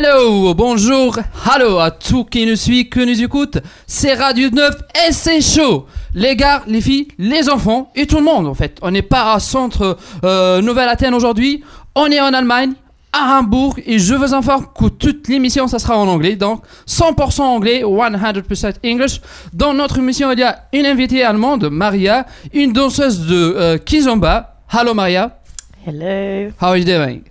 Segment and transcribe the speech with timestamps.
[0.00, 3.58] Hello, bonjour, hello à tous qui nous suivent, que nous écoutent.
[3.84, 4.76] C'est Radio 9
[5.08, 5.86] et c'est chaud.
[6.14, 8.78] Les gars, les filles, les enfants et tout le monde en fait.
[8.82, 11.64] On n'est pas à centre euh, Nouvelle-Athènes aujourd'hui.
[11.96, 12.74] On est en Allemagne,
[13.12, 17.40] à Hambourg et je vous informe que toute l'émission ça sera en anglais donc 100%
[17.40, 19.20] anglais 100% English
[19.52, 24.58] dans notre émission il y a une invitée allemande Maria une danseuse de euh, kizomba
[24.72, 25.40] hello Maria
[25.84, 26.50] Hello.
[26.60, 27.27] how are you doing?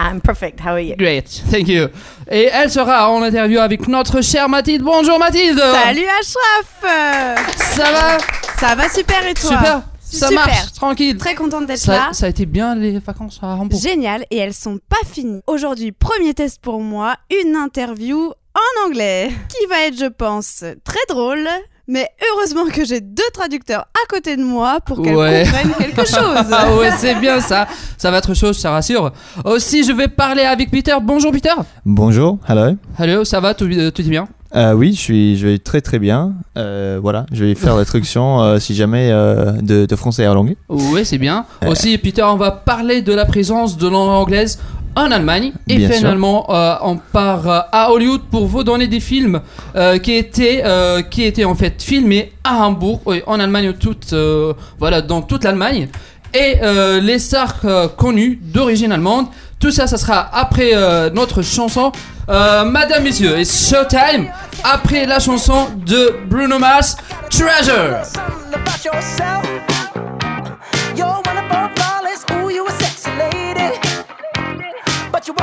[0.00, 0.60] I'm perfect.
[0.60, 0.96] How are you?
[0.96, 1.42] great.
[1.50, 1.88] Thank you.
[2.30, 4.82] Et elle sera en interview avec notre chère Mathilde.
[4.82, 5.58] Bonjour Mathilde.
[5.58, 7.54] Salut Ashraf.
[7.56, 8.18] Ça va?
[8.58, 9.50] Ça va super et toi?
[9.50, 9.82] Super.
[10.00, 10.46] Ça Super.
[10.46, 10.72] marche.
[10.74, 11.16] Tranquille.
[11.18, 12.08] Très contente d'être ça, là.
[12.12, 13.80] ça a été bien les vacances à Hambourg.
[13.80, 14.24] Génial.
[14.30, 15.42] Et elles sont pas finies.
[15.46, 19.30] Aujourd'hui, premier test pour moi, une interview en anglais.
[19.48, 21.46] Qui va être, je pense, très drôle.
[21.88, 25.44] Mais heureusement que j'ai deux traducteurs à côté de moi pour qu'elles Ouais.
[25.44, 26.46] comprennent quelque chose.
[26.52, 27.66] Ah ouais, c'est bien ça.
[27.98, 29.10] Ça va être chaud, ça rassure.
[29.44, 30.94] Aussi, je vais parler avec Peter.
[31.02, 31.50] Bonjour Peter.
[31.84, 32.76] Bonjour, hello.
[32.98, 34.28] Hello, ça va, tout, euh, tout est bien?
[34.56, 36.32] Euh, oui, je suis, je vais très très bien.
[36.58, 40.34] Euh, voilà, je vais faire la traduction euh, si jamais euh, de, de français à
[40.34, 40.56] l'anglais.
[40.68, 41.46] Oui, c'est bien.
[41.62, 41.68] Euh.
[41.70, 44.58] Aussi, Peter, on va parler de la présence de langue anglaise
[44.96, 45.52] en Allemagne.
[45.68, 49.40] Et Bien finalement, euh, on part euh, à Hollywood pour vous donner des films
[49.76, 54.12] euh, qui, étaient, euh, qui étaient en fait filmés à Hambourg, oui, en Allemagne, toute,
[54.12, 55.88] euh, voilà, dans toute l'Allemagne.
[56.32, 59.26] Et euh, les stars euh, connues d'origine allemande.
[59.58, 61.92] Tout ça, ça sera après euh, notre chanson.
[62.28, 64.28] Euh, Madame, Messieurs, it's showtime.
[64.62, 66.96] Après la chanson de Bruno Mars,
[67.30, 67.98] Treasure.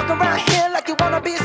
[0.08, 1.36] Walk around here like you wanna be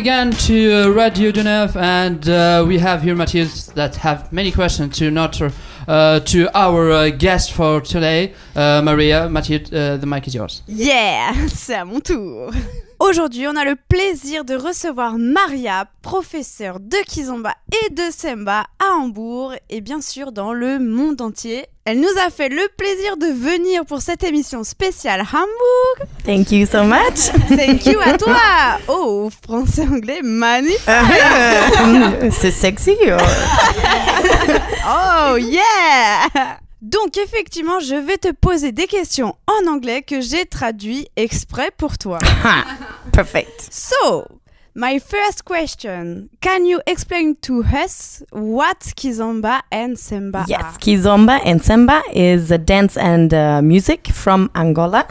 [0.00, 4.96] again to uh, Radio Genève, and uh, we have here Mathilde that have many questions
[4.96, 9.26] to not uh, to our uh, guest for today, uh, Maria.
[9.26, 10.62] Uh, the mic is yours.
[10.66, 12.50] Yeah, c'est à mon tour.
[12.98, 18.96] Aujourd'hui, on a le plaisir de recevoir Maria, professeure de Kizomba et de Semba à
[18.98, 21.66] Hambourg et bien sûr dans le monde entier.
[21.84, 26.08] Elle nous a fait le plaisir de venir pour cette émission spéciale Hambourg.
[26.24, 27.30] Thank you so much.
[27.48, 28.36] Thank you à toi.
[28.88, 30.80] Oh, français-anglais magnifique.
[32.32, 32.96] C'est sexy.
[33.06, 33.22] oh.
[35.32, 36.26] Oh yeah
[36.82, 41.98] Donc effectivement, je vais te poser des questions en anglais que j'ai traduit exprès pour
[41.98, 42.18] toi.
[43.12, 43.68] Perfect.
[43.70, 44.24] So,
[44.80, 50.78] My first question Can you explain to us what Kizomba and Semba Yes, are?
[50.78, 55.06] Kizomba and Semba is a dance and uh, music from Angola,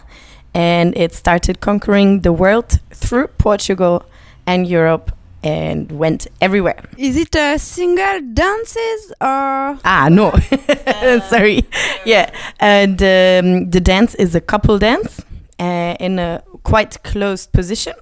[0.55, 4.03] and it started conquering the world through Portugal
[4.47, 5.11] and Europe
[5.43, 6.81] and went everywhere.
[6.97, 10.31] Is it a single dances or Ah, no,
[11.29, 11.63] sorry.
[12.07, 15.23] Yeah, and um, the dance is a couple dance
[15.59, 17.93] uh, in a quite closed position.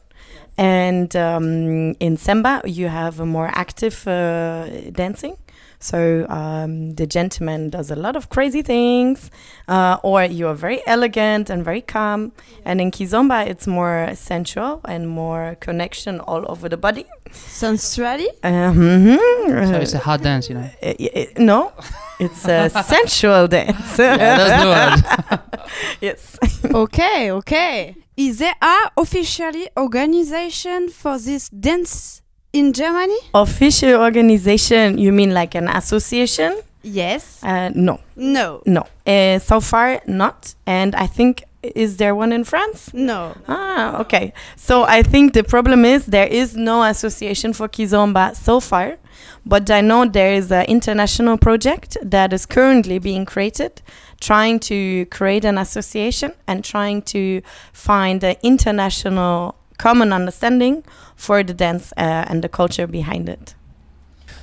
[0.57, 5.37] And um, in Semba, you have a more active uh, dancing.
[5.79, 9.29] So um, the gentleman does a lot of crazy things,
[9.67, 12.31] uh, or you are very elegant and very calm.
[12.65, 17.05] And in Kizomba, it's more sensual and more connection all over the body.
[17.31, 18.27] sensually?
[18.43, 19.69] Uh, mhm.
[19.69, 20.69] So it's a hard dance, you know.
[20.81, 21.71] Uh, y- y- no,
[22.19, 23.99] it's a sensual dance.
[23.99, 25.39] Yeah, that's the word.
[26.01, 26.39] yes.
[26.73, 27.95] okay, okay.
[28.17, 32.21] Is there a officially organization for this dance
[32.51, 33.15] in Germany?
[33.35, 36.57] Official organization, you mean like an association?
[36.81, 37.43] Yes.
[37.43, 38.61] Uh, no, No.
[38.65, 38.87] no.
[39.05, 40.55] Uh, so far, not.
[40.65, 41.43] And I think,
[41.75, 42.93] is there one in France?
[42.93, 43.35] No.
[43.47, 44.33] Ah, okay.
[44.55, 48.97] So I think the problem is there is no association for Kizomba so far,
[49.45, 53.81] but I know there is an international project that is currently being created,
[54.19, 57.41] trying to create an association and trying to
[57.73, 60.83] find an international common understanding
[61.15, 63.55] for the dance uh, and the culture behind it.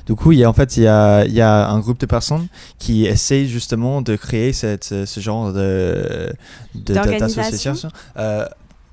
[0.07, 1.99] Du coup, il y a, en fait, il y a, il y a un groupe
[1.99, 2.47] de personnes
[2.79, 6.31] qui essayent justement de créer cette, ce genre de,
[6.75, 7.43] de- D'organisation.
[7.43, 8.45] d'association euh,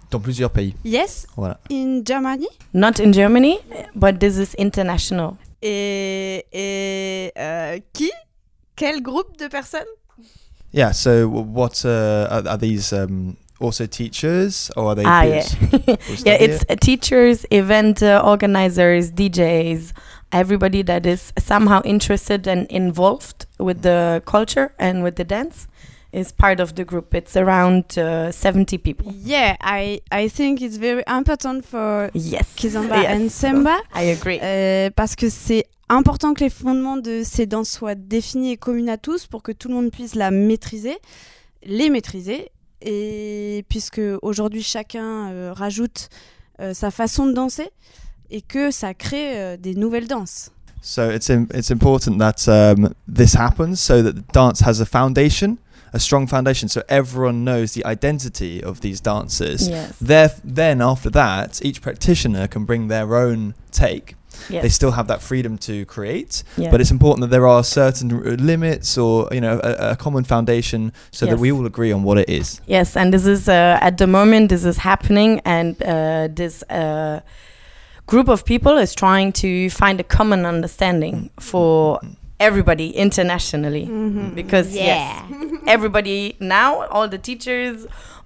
[0.09, 0.73] dans plusieurs pays.
[0.85, 1.27] Yes.
[1.35, 1.59] Voilà.
[1.71, 2.47] In Germany?
[2.73, 3.57] Not in Germany,
[3.95, 5.33] but this is international.
[5.61, 8.09] Et, et euh, qui?
[8.75, 9.85] Quel groupe de personnes?
[10.73, 15.55] Yeah, so what uh, are, are these um, also teachers or are they Ah, peers?
[15.71, 15.95] yeah.
[16.25, 16.71] yeah, it's it?
[16.71, 19.91] uh, teachers, event uh, organizers, DJs,
[20.31, 25.67] everybody that is somehow interested and involved with the culture and with the dance
[26.13, 27.13] is part of the group.
[27.15, 29.13] It's around uh, 70 people.
[29.23, 32.53] Yeah, I, I think it's very important for Yes.
[32.55, 33.07] Kizomba Yes.
[33.15, 33.79] and Semba.
[33.93, 34.39] I agree.
[34.41, 38.89] Euh, parce que c'est important que les fondements de ces danses soient définis et communs
[38.89, 40.97] à tous pour que tout le monde puisse la maîtriser,
[41.63, 42.51] les maîtriser.
[42.81, 46.09] Et puisque aujourd'hui chacun euh, rajoute
[46.59, 47.69] euh, sa façon de danser
[48.31, 50.49] et que ça crée euh, des nouvelles danses.
[50.81, 54.85] So it's im- it's important that um, this happens so that the dance has a
[54.85, 55.57] foundation,
[55.93, 59.67] a strong foundation, so everyone knows the identity of these dancers.
[59.69, 59.91] yes.
[60.01, 64.15] There, then after that, each practitioner can bring their own take.
[64.49, 64.63] yes.
[64.63, 66.71] They still have that freedom to create, yeah.
[66.71, 70.23] but it's important that there are certain r- limits or you know a, a common
[70.23, 72.59] foundation so that we all agree on what it is.
[72.65, 77.19] Yes, and this is uh, at the moment this is happening, and uh, this uh,
[78.11, 81.99] group of people is trying to find a common understanding for
[82.47, 83.85] everybody internationally.
[83.87, 84.35] Mhm.
[84.35, 85.23] Because yes,
[85.75, 87.77] everybody now, all the teachers,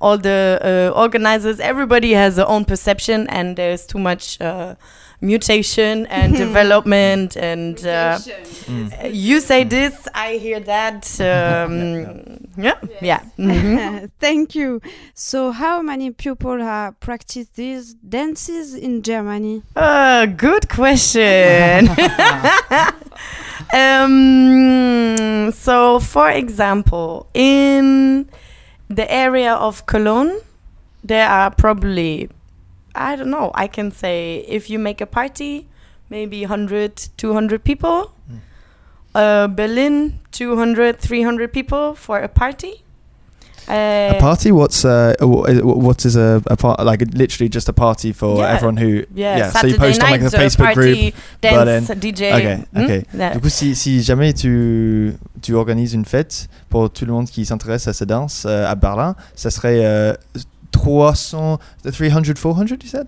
[0.02, 0.40] all the
[0.70, 4.74] uh, organizers, everybody has their own perception, and there's too much uh,
[5.22, 7.86] mutation and development and.
[7.86, 8.20] Uh,
[8.68, 9.14] Mm.
[9.14, 11.06] you say this, I hear that.
[11.20, 13.20] Um, yeah, yeah.
[13.38, 14.10] mhm.
[14.20, 14.82] Thank you.
[15.14, 19.62] So, how many people have practiced these dances in Germany?
[19.76, 21.90] Uh, good question.
[24.06, 28.28] um, so, for example, in
[28.90, 30.40] the area of Cologne,
[31.04, 32.30] there are probably,
[32.96, 35.68] I don't know, I can say if you make a party,
[36.10, 38.12] maybe 100, 200 people.
[38.32, 38.40] Mm.
[39.16, 42.82] Uh, Berlin, 200, 300 people for a party.
[43.68, 44.52] Uh, a party?
[44.52, 48.54] What's uh, wh- what is a, a part like literally just a party for Yeah.
[48.54, 51.14] everyone who yeah, so you Saturday post on like night, the Facebook party, group.
[51.42, 52.22] dance, then- DJ.
[52.32, 52.84] Ok, hmm?
[52.84, 53.04] ok.
[53.18, 57.28] That- Du coup, si, si jamais tu, tu organises une fête pour tout le monde
[57.28, 60.14] qui s'intéresse à cette danse euh, à Berlin, ça serait euh,
[60.76, 63.08] 300, 300, 400, you said?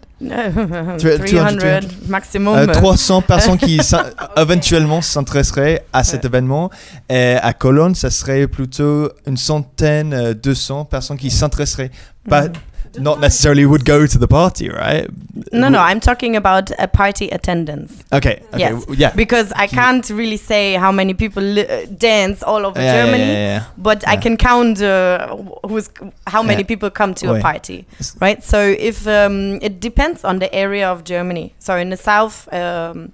[0.98, 2.56] Three- 300, 300 maximum.
[2.58, 3.80] Euh, 300 personnes qui
[4.38, 6.70] éventuellement s'intéresseraient à cet événement.
[7.10, 11.92] Et à Cologne, ça serait plutôt une centaine, euh, 200 personnes qui s'intéresseraient.
[12.26, 12.54] But
[13.00, 15.08] not necessarily would go to the party, right?
[15.52, 18.80] No, no, I'm talking about a party attendance Okay, okay, Yes.
[18.86, 19.12] w- yeah.
[19.16, 23.06] because I can't really say how many people li- uh, dance all over Yeah, yeah,
[23.06, 23.64] Germany, yeah, yeah.
[23.78, 24.22] but I Yeah.
[24.22, 25.36] can count uh,
[25.68, 25.90] who's
[26.26, 26.68] how many Yeah.
[26.68, 27.40] people come to Ouais.
[27.40, 28.44] a party, S- right?
[28.44, 31.54] So if um, it depends on the area of Germany.
[31.60, 33.12] So in the south, um,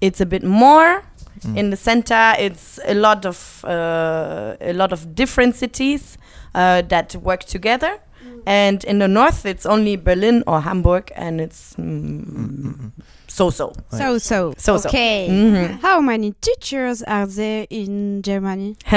[0.00, 1.02] it's a bit more.
[1.46, 1.56] Mm.
[1.58, 6.18] In the center, it's a lot of uh, a lot of different cities
[6.54, 7.98] uh, that work together.
[8.46, 12.92] And in the north, it's only Berlin or Hamburg, and it's mm,
[13.26, 13.72] so so.
[13.90, 14.54] So so.
[14.56, 14.88] So so.
[14.88, 15.26] Okay.
[15.28, 15.80] Mhm.
[15.80, 18.76] How many teachers are there in Germany?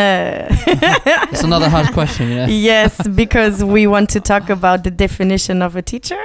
[1.32, 2.48] It's another hard question, yeah.
[2.72, 6.22] yes, because we want to talk about the definition of a teacher.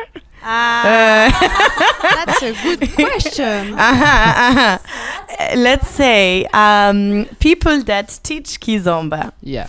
[0.46, 3.72] Ah, Uh, that's a good question.
[3.72, 4.78] uh-huh, uh-huh.
[5.40, 9.32] Uh, Let's say um, people that teach Kizomba.
[9.42, 9.68] Yeah.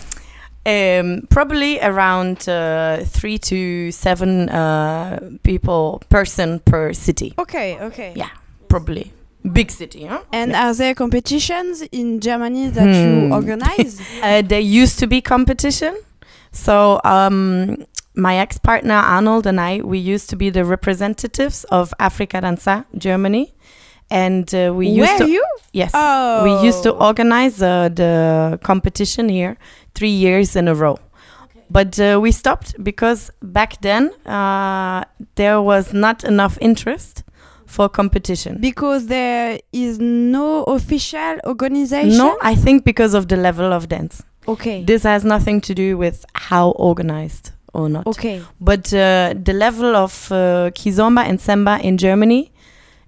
[0.66, 7.34] Um, probably around uh, three to seven uh, people person per city.
[7.38, 8.12] Okay, okay.
[8.16, 8.30] Yeah.
[8.68, 9.12] Probably
[9.52, 10.06] big city.
[10.06, 10.22] Huh?
[10.32, 13.28] And are there competitions in Germany that Hmm.
[13.28, 14.00] you organize?
[14.22, 15.94] Uh, there used to be competition.
[16.50, 17.76] So um,
[18.16, 23.54] my ex-partner Arnold and I, we used to be the representatives of Africadançar Germany,
[24.10, 25.44] and uh, we used Were to you?
[25.72, 26.42] yes, Oh.
[26.42, 29.56] we used to organize uh, the competition here
[29.96, 30.96] three years in a row.
[31.68, 35.02] But uh, we stopped because back then uh,
[35.34, 37.24] there was not enough interest
[37.66, 38.58] for competition.
[38.60, 42.16] Because there is no official organization.
[42.16, 44.22] No, I think because of the level of dance.
[44.46, 44.84] Okay.
[44.84, 48.06] This has nothing to do with how organized or not.
[48.06, 48.40] okay.
[48.60, 52.52] But uh, the level of uh, kizomba and semba in Germany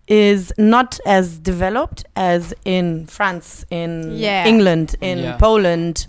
[0.09, 4.47] is not as developed as in France, in Yeah.
[4.49, 5.37] England, in Yeah.
[5.37, 6.07] Poland,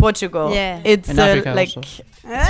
[0.00, 0.52] Portugal.
[0.54, 0.80] Yeah.
[0.84, 1.70] It's uh, like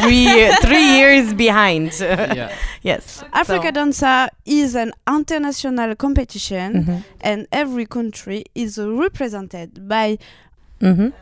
[0.01, 0.27] three
[0.63, 1.93] three years behind.
[2.01, 2.53] yeah.
[2.83, 3.23] yes.
[3.33, 7.05] Africa So- Danza is an international competition, Mhm.
[7.21, 10.19] and every country is represented by
[10.81, 11.13] Mhm.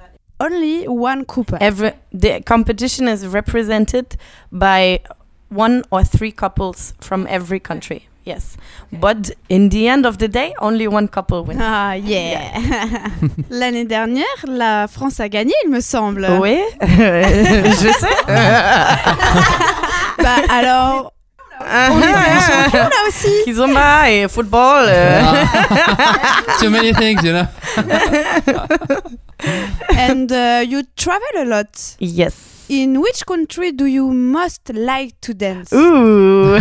[0.41, 1.59] only one couple.
[1.61, 4.17] Every the competition is represented
[4.53, 5.01] by
[5.51, 8.08] one or three couples from every country.
[8.29, 8.57] Yes,
[8.93, 11.61] but in the end of the day, only one couple wins.
[11.63, 12.53] Ah yeah.
[13.51, 16.27] L'année dernière, la France a gagné, il me semble.
[16.39, 18.17] Oui, je sais.
[20.23, 21.13] Bah alors,
[21.61, 23.33] on était champions là aussi.
[23.45, 24.87] Kizomba et football.
[24.89, 26.59] euh, Ah.
[26.61, 27.47] Too many things, you know.
[29.97, 31.97] And uh, you travel a lot.
[31.99, 32.67] yes.
[32.69, 35.73] In which country do you most like to dance?
[35.73, 36.59] Ooh.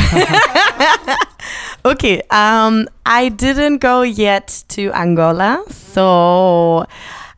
[1.85, 2.21] okay.
[2.29, 6.85] Um, I didn't go yet to Angola, so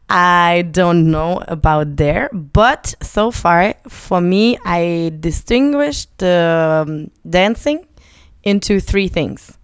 [0.08, 2.30] I don't know about there.
[2.32, 7.88] But so far, for me, I distinguished the um, dancing
[8.44, 9.58] into three things.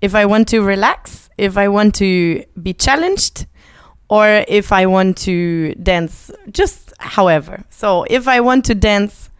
[0.00, 3.46] If I want to relax, if I want to be challenged,
[4.10, 7.64] or if I want to dance just however.
[7.70, 9.30] So if I want to dance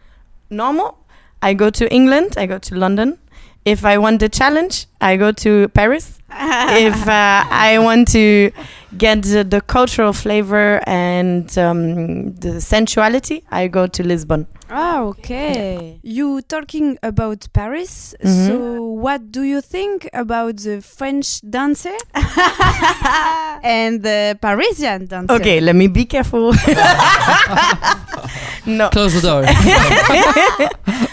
[0.49, 0.97] normal,
[1.41, 3.19] I go to England, I go to London.
[3.63, 6.17] If I want the challenge, I go to Paris.
[6.31, 8.51] if uh, I want to
[8.97, 14.47] get the, the cultural flavor and um, the sensuality, I go to Lisbon.
[14.69, 15.99] Ah, okay.
[16.01, 18.15] You talking about Paris.
[18.23, 18.47] Mhm.
[18.47, 21.95] So, what do you think about the French dancer
[23.63, 25.33] and the Parisian dancer?
[25.35, 26.53] Okay, let me be careful.
[28.65, 29.43] no, Close the door.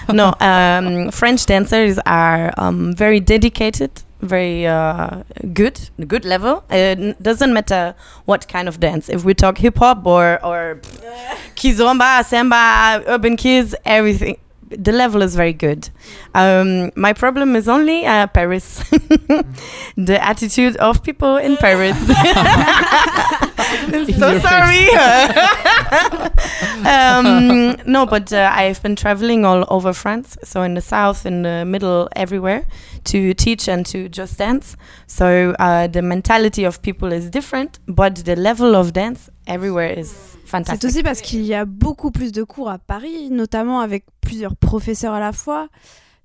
[0.15, 0.35] no.
[0.41, 3.91] Um, French dancers are um, very dedicated,
[4.21, 6.65] very uh, good, good level.
[6.71, 7.95] It doesn't matter
[8.27, 9.09] what kind of dance.
[9.09, 10.81] If we talk hip hop or or
[11.57, 14.39] kizomba, semba, urban kiz, everything.
[14.71, 15.89] The level is very good.
[16.35, 18.81] Um, my problem is only uh, Paris,
[19.97, 21.97] the attitude of people in Paris.
[23.71, 24.89] I'm so sorry.
[26.87, 31.43] um, no, but uh, I've been traveling all over France, so in the south, in
[31.43, 32.65] the middle, everywhere,
[33.05, 34.77] to teach and to just dance.
[35.07, 40.09] So uh, the mentality of people is different, but the level of dance everywhere is
[40.45, 40.89] C'est fantastic.
[40.89, 45.13] aussi parce qu'il y a beaucoup plus de cours à Paris, notamment avec plusieurs professeurs
[45.15, 45.69] à la fois.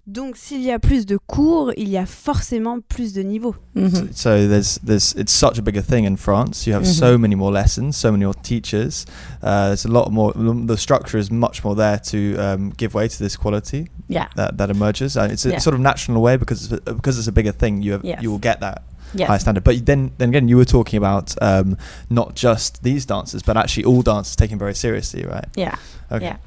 [0.05, 3.55] Donc, s'il y a plus de cours, il y a forcément plus de niveaux.
[3.73, 4.09] Mhm.
[4.13, 6.67] So there's there's it's such a bigger thing in France.
[6.67, 9.05] You have so many more lessons, so many more teachers.
[9.41, 10.33] Uh, there's a lot more.
[10.33, 14.27] The structure is much more there to um, give way to this quality Yeah.
[14.35, 15.15] that, that emerges.
[15.15, 15.59] And it's a Yeah.
[15.59, 17.81] sort of natural way because it's a, because it's a bigger thing.
[17.81, 18.21] You have Yes.
[18.21, 18.81] you will get that
[19.15, 19.29] Yes.
[19.29, 19.63] high standard.
[19.63, 21.77] But then then again, you were talking about um,
[22.09, 25.45] not just these dancers, but actually all dancers taken very seriously, right?
[25.55, 25.75] Yeah.
[26.11, 26.25] Okay.
[26.25, 26.37] Yeah.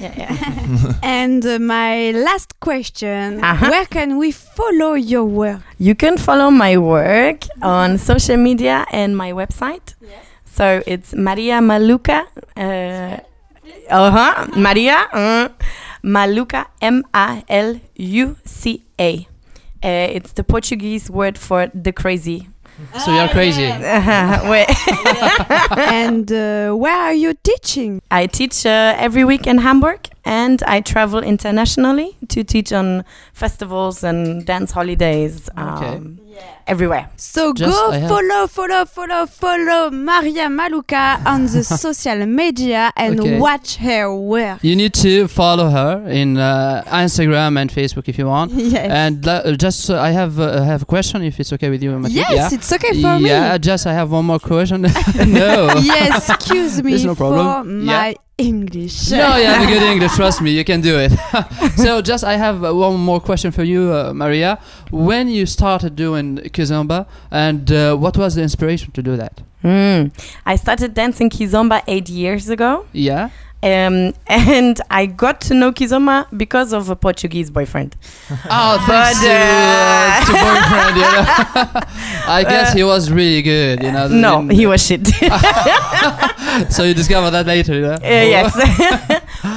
[0.00, 0.12] Yeah.
[0.16, 0.92] Yeah.
[1.02, 3.70] And uh, my last question Uh-huh.
[3.70, 5.60] Where can we follow your work?
[5.78, 9.94] You can follow my work on social media and my website.
[10.44, 12.26] So it's Maria Maluca.
[12.56, 14.46] Uh huh.
[14.56, 15.48] Maria uh,
[16.02, 16.66] Maluca.
[16.80, 19.26] M A L U C A.
[19.82, 22.48] Uh, it's the Portuguese word for the crazy.
[23.04, 23.66] So you're crazy.
[23.66, 24.66] Ouais.
[25.76, 28.00] and uh, where are you teaching?
[28.10, 34.02] I teach uh, every week in Hamburg and I travel internationally to teach on festivals
[34.04, 35.86] and dance holidays Okay.
[35.96, 36.18] um,
[36.66, 37.08] everywhere.
[37.16, 43.20] So Just go I follow, follow, follow, follow Maria Maluca on the social media and
[43.20, 43.38] Okay.
[43.38, 44.58] watch her work.
[44.64, 48.52] You need to follow her in uh, Instagram and Facebook if you want.
[48.74, 48.90] Yes.
[48.90, 51.82] And uh, just uh, I have uh, I have a question if it's okay with
[51.82, 52.16] you, Mathilde.
[52.16, 52.48] yes, yeah.
[52.58, 53.58] it's okay for yeah, me.
[53.58, 54.82] just I have one more question.
[55.42, 55.68] no.
[55.82, 57.44] yes, excuse me There's no problem.
[57.46, 59.10] for my English.
[59.10, 60.12] No, you have a good English.
[60.16, 61.12] Trust me, you can do it.
[61.76, 64.58] so, just I have uh, one more question for you, uh, Maria.
[64.90, 69.42] When you started doing kizomba, and uh, what was the inspiration to do that?
[69.62, 70.12] Mm.
[70.44, 72.86] I started dancing kizomba eight years ago.
[72.92, 73.30] Yeah.
[73.64, 77.96] Um, and I got to know kizomba because of a Portuguese boyfriend.
[78.50, 80.96] Oh, thanks But, to, uh, uh, to boyfriend.
[80.96, 81.80] You know?
[82.38, 83.82] I guess he was really good.
[83.82, 84.08] You know.
[84.08, 85.06] No, in- he was shit.
[86.70, 87.74] so you discover that later.
[87.74, 87.92] You know?
[87.94, 88.52] Uh, yes.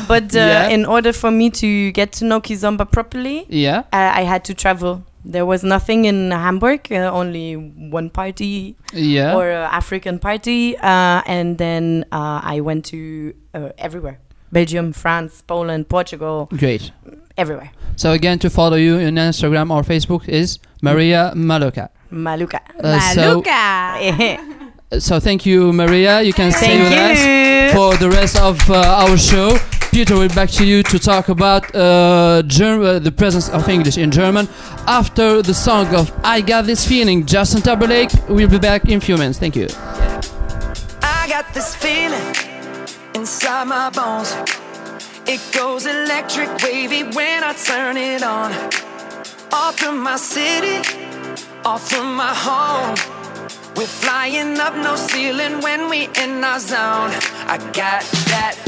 [0.08, 0.68] but uh, Yeah.
[0.70, 3.80] in order for me to get to know Kizomba properly, Yeah.
[3.92, 5.04] uh, I had to travel.
[5.30, 9.36] There was nothing in Hamburg, uh, only one party Yeah.
[9.36, 10.78] or uh, African party.
[10.78, 14.20] Uh, and then uh, I went to uh, everywhere
[14.54, 16.92] Belgium, France, Poland, Portugal, Great.
[17.38, 17.72] everywhere.
[17.98, 21.90] So again, to follow you on Instagram or Facebook is Maria Maluca.
[22.12, 22.60] Maluca.
[22.82, 24.40] Uh, so, Maluca.
[25.00, 26.22] so thank you, Maria.
[26.22, 27.74] You can stay Thank with us.
[27.76, 29.58] for the rest of uh, our show.
[29.98, 33.68] Peter will be back to you to talk about uh, Germ- uh, the presence of
[33.68, 34.48] English in German
[34.86, 37.26] after the song of I Got This Feeling.
[37.26, 39.40] Justin Timberlake will be back in a few minutes.
[39.40, 39.68] Thank you.
[41.02, 42.28] I got this feeling
[43.16, 44.36] inside my bones.
[45.26, 48.52] It goes electric wavy when I turn it on.
[49.52, 50.78] Off from my city,
[51.66, 52.96] off from my home.
[53.76, 57.14] We're flying up no ceiling when we in our zone.
[57.50, 58.67] I got that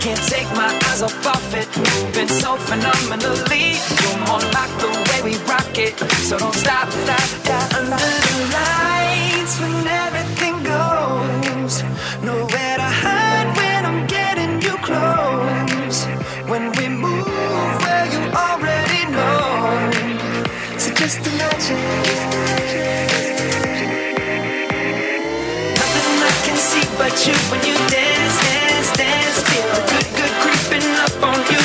[0.00, 3.76] can't take my eyes off of it, moving so phenomenally.
[4.00, 7.74] You're more like the way we rock it, so don't stop, stop, stop.
[7.74, 11.82] Under the lights, when everything goes,
[12.24, 16.06] nowhere to hide when I'm getting you close.
[16.48, 17.26] When we move,
[17.84, 19.90] well, you already know.
[20.78, 21.76] So just imagine.
[25.76, 28.19] Nothing I can see but you when you dance, dance,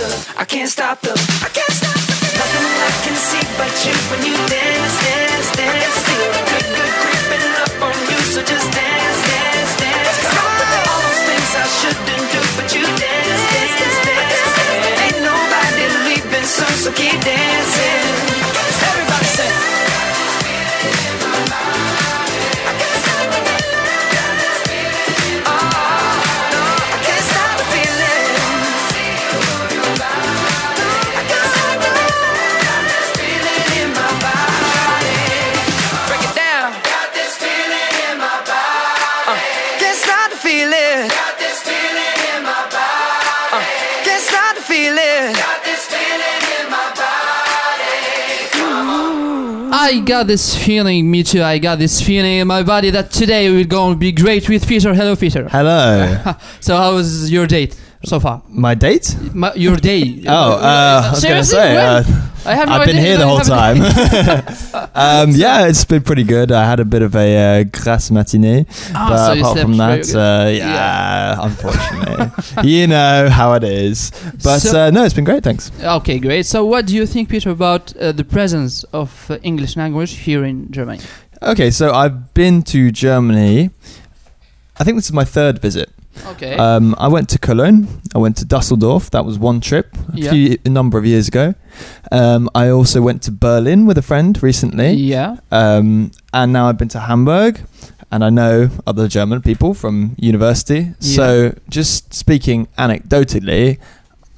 [0.00, 0.08] the,
[0.40, 1.12] I can't stop the,
[1.44, 2.40] I can't stop the feeling.
[2.40, 5.96] Nothing I can see but you when you dance, dance, dance.
[6.08, 10.16] Feel the good, good creeping up on you, so just dance, dance, dance.
[10.24, 14.40] Stop all those things I shouldn't do, but you dance, dance, dance.
[14.56, 15.00] dance.
[15.04, 17.99] Ain't nobody leaving soon, so keep dancing.
[50.10, 51.40] Got this feeling, me too.
[51.40, 54.66] I got this feeling in my body that today we're going to be great with
[54.66, 54.92] Peter.
[54.92, 55.48] Hello, Peter.
[55.48, 56.34] Hello.
[56.60, 58.42] So, how was your date so far?
[58.48, 59.16] My date?
[59.34, 60.22] My, your day?
[60.26, 61.56] Oh, uh, I was going to Seriously?
[61.56, 61.76] say.
[61.76, 62.04] Uh,
[62.46, 63.76] I have no I've been here the whole time.
[64.94, 66.50] um, yeah, it's been pretty good.
[66.50, 70.14] I had a bit of a uh, grasse matinée, Ah, but so apart from that,
[70.14, 74.10] uh, yeah, unfortunately, you know how it is.
[74.42, 75.44] But So- uh, no, it's been great.
[75.44, 75.70] Thanks.
[75.82, 76.46] Okay, great.
[76.46, 80.42] So, what do you think, Peter, about uh, the presence of uh, English language here
[80.42, 81.00] in Germany?
[81.42, 83.68] Okay, so I've been to Germany.
[84.78, 85.90] I think this is my third visit.
[86.28, 86.56] Okay.
[86.56, 87.88] Um, I went to Cologne.
[88.14, 89.10] I went to Dusseldorf.
[89.10, 90.30] That was one trip a, Yeah.
[90.30, 91.54] few, a number of years ago.
[92.12, 94.92] Um, I also went to Berlin with a friend recently.
[94.92, 95.36] yeah.
[95.50, 97.60] Um, and now I've been to Hamburg,
[98.12, 100.94] and I know other German people from university.
[101.00, 103.78] So, just speaking anecdotally,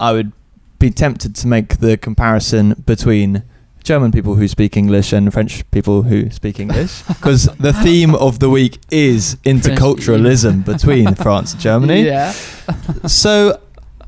[0.01, 0.33] I would
[0.79, 3.42] be tempted to make the comparison between
[3.83, 8.38] German people who speak English and French people who speak English, because the theme of
[8.38, 12.03] the week is interculturalism between France and Germany.
[12.12, 12.33] Yeah.
[13.07, 13.61] So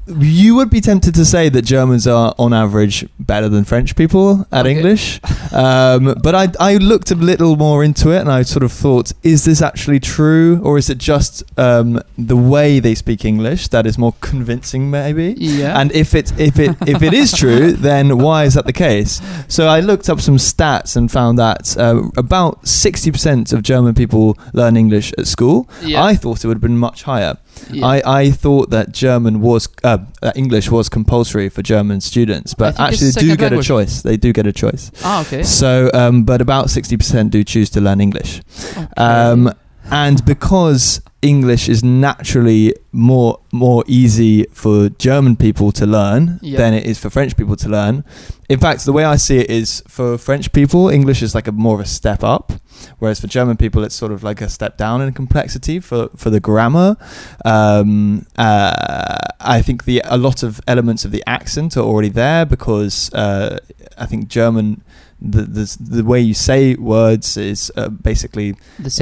[0.07, 4.47] you would be tempted to say that Germans are, on average, better than French people
[4.53, 4.77] at Okay.
[4.77, 5.21] English.
[5.53, 9.13] Um, but I, I looked a little more into it and I sort of thought,
[9.23, 10.61] is this actually true?
[10.63, 15.35] Or is it just um, the way they speak English that is more convincing, maybe?
[15.39, 15.79] Yeah.
[15.81, 19.21] And if it if it if it is true, then why is that the case?
[19.49, 23.95] So I looked up some stats and found that uh, about sixty percent of German
[23.95, 25.69] people learn English at school.
[25.83, 26.03] yeah.
[26.03, 27.37] I thought it would have been much higher.
[27.71, 27.87] Yeah.
[27.87, 29.99] I, I thought that German was uh,
[30.35, 33.67] English was compulsory for German students, but actually they do get language.
[33.67, 34.03] a choice.
[34.03, 34.91] They do get a choice.
[35.03, 35.43] ah, okay.
[35.43, 38.41] So, um, but about sixty percent do choose to learn English,
[38.77, 38.87] okay.
[38.97, 39.53] um,
[39.91, 46.59] and because English is naturally more more easy for German people to learn Yeah.
[46.59, 48.05] than it is for French people to learn.
[48.51, 51.53] In fact, the way I see it is for French people, English is like a
[51.53, 52.53] more of a step up,
[52.99, 56.29] whereas for German people, it's sort of like a step down in complexity for for
[56.31, 56.97] the grammar.
[57.45, 62.45] Um, uh, I think the a lot of elements of the accent are already there
[62.45, 63.59] because uh,
[63.97, 64.83] I think German.
[65.27, 68.55] The, the the way you say words is uh, basically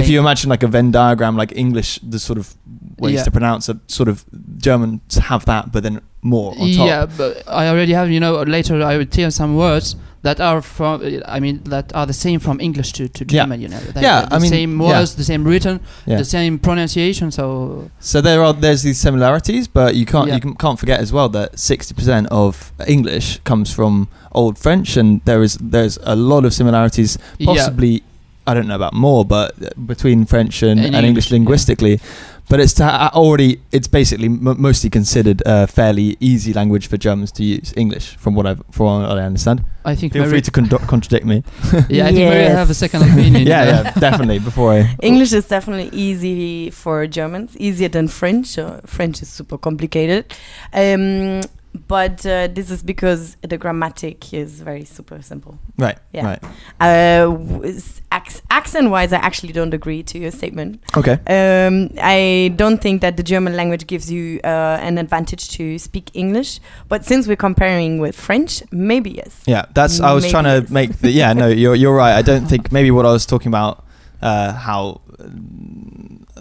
[0.02, 2.54] if you imagine like a Venn diagram, like English, the sort of
[2.98, 3.24] ways Yeah.
[3.24, 4.24] to pronounce it, sort of
[4.58, 6.86] Germans have that, but then more on top.
[6.86, 10.40] Yeah, but I already have, you know, later I will tell you some words that
[10.40, 13.42] are from, I mean, that are the same from English to, to Yeah.
[13.42, 13.80] German, you know.
[13.96, 14.88] Yeah, the, I mean, same yeah.
[14.88, 16.18] words, the same written, Yeah.
[16.18, 17.90] the same pronunciation, so.
[17.98, 20.36] So there are there's these similarities, but you can't Yeah.
[20.36, 24.96] you can, can't forget as well that sixty percent of English comes from Old French,
[24.96, 27.18] and there is there's a lot of similarities.
[27.44, 28.02] Possibly,
[28.46, 29.54] I don't know about more, but
[29.86, 31.98] between French and, And and, English English, yeah.
[32.50, 32.56] Linguistically.
[32.56, 36.96] But it's to ha- already it's basically m- mostly considered a fairly easy language for
[36.98, 39.64] Germans to use English, from what I've from what I understand.
[39.84, 41.42] I think Feel Mary, free to con- contradict me.
[41.88, 42.54] yeah, I think Mary Yes.
[42.56, 43.46] have a second opinion.
[43.46, 44.38] yeah, yeah, definitely.
[44.38, 48.58] Before I English is definitely easy for Germans, easier than French.
[48.58, 50.24] Uh, French is super complicated.
[50.72, 51.40] Um,
[51.88, 55.58] but uh, this is because the grammatic is very super simple.
[55.78, 56.26] right, Yeah.
[56.26, 56.42] right,
[56.80, 57.36] Uh,
[58.12, 60.80] ac- accent wise, I actually don't agree to your statement.
[60.96, 61.18] okay.
[61.26, 66.10] Um, I don't think that the German language gives you uh, an advantage to speak
[66.14, 66.60] English.
[66.88, 69.40] But since we're comparing with French, maybe yes.
[69.46, 70.00] Yeah, that's.
[70.00, 70.70] I was Maybe trying to yes.
[70.70, 71.10] make the.
[71.10, 72.14] Yeah, no, you're you're right.
[72.14, 73.84] I don't think maybe what I was talking about.
[74.20, 75.00] Uh, how.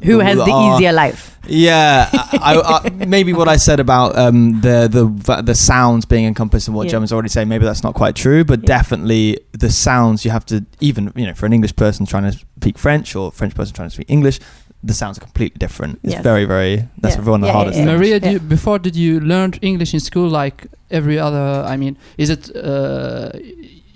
[0.03, 1.27] Who has the are- easier life?
[1.47, 6.67] Yeah, I, I, maybe what I said about um, the the the sounds being encompassed
[6.67, 6.91] in what Yeah.
[6.91, 7.45] Germans already say.
[7.45, 8.77] Maybe that's not quite true, but Yeah.
[8.77, 12.37] definitely the sounds you have to even you know for an English person trying to
[12.61, 14.39] speak French or a French person trying to speak English,
[14.83, 15.99] the sounds are completely different.
[16.03, 16.23] It's Yes.
[16.23, 16.87] very very.
[17.01, 17.23] That's Yeah.
[17.31, 17.77] one of the Yeah, hardest.
[17.79, 17.97] yeah, things.
[17.99, 18.31] Maria, Yeah.
[18.33, 21.65] you, before did you learn English in school like every other?
[21.73, 23.29] I mean, is it uh,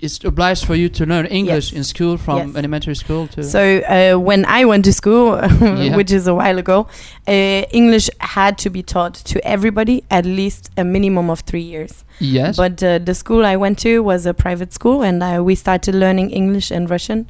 [0.00, 1.78] is it obliged for you to learn English Yes.
[1.78, 2.56] in school from Yes.
[2.56, 3.42] elementary school to?
[3.42, 5.96] So uh, when I went to school, Yeah.
[5.96, 6.86] which is a while ago,
[7.28, 7.32] uh,
[7.72, 12.04] English had to be taught to everybody at least a minimum of three years.
[12.20, 12.56] yes.
[12.56, 15.94] But uh, the school I went to was a private school, and uh, we started
[15.94, 17.26] learning English and Russian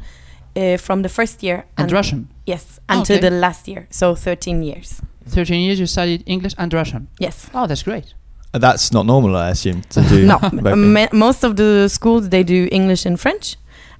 [0.56, 2.28] uh, from the first year and Russian.
[2.46, 3.28] Yes, until Okay.
[3.28, 5.00] the last year, so 13 years.
[5.28, 7.08] Thirteen years you studied English and Russian.
[7.18, 7.50] Yes.
[7.52, 8.14] Oh, that's great.
[8.52, 10.24] That's not normal, I assume, to do.
[10.26, 11.12] no, both.
[11.12, 13.56] most of the schools they do English and French,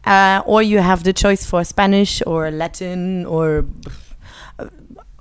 [0.06, 3.66] uh, or you have the choice for Spanish or Latin or
[4.58, 4.66] uh,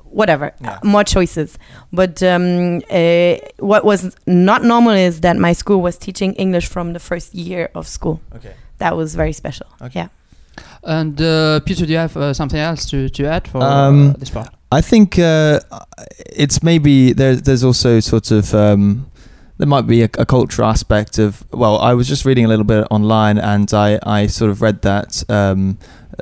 [0.06, 0.54] whatever.
[0.62, 0.80] Yeah.
[0.84, 1.58] More choices.
[1.92, 6.94] But um, uh, what was not normal is that my school was teaching English from
[6.94, 8.22] the first year of school.
[8.36, 8.54] Okay.
[8.78, 9.66] That was very special.
[9.82, 10.00] Okay.
[10.02, 10.08] Yeah.
[10.84, 14.14] And uh, Peter, do you have uh, something else to, to add for Um, uh,
[14.18, 14.48] this part?
[14.72, 15.60] I think uh,
[16.36, 19.06] it's maybe there's there's also sort of um,
[19.58, 21.44] there might be a, a cultural aspect of.
[21.52, 24.82] Well, I was just reading a little bit online, and I I sort of read
[24.82, 25.24] that.
[25.30, 25.78] Um,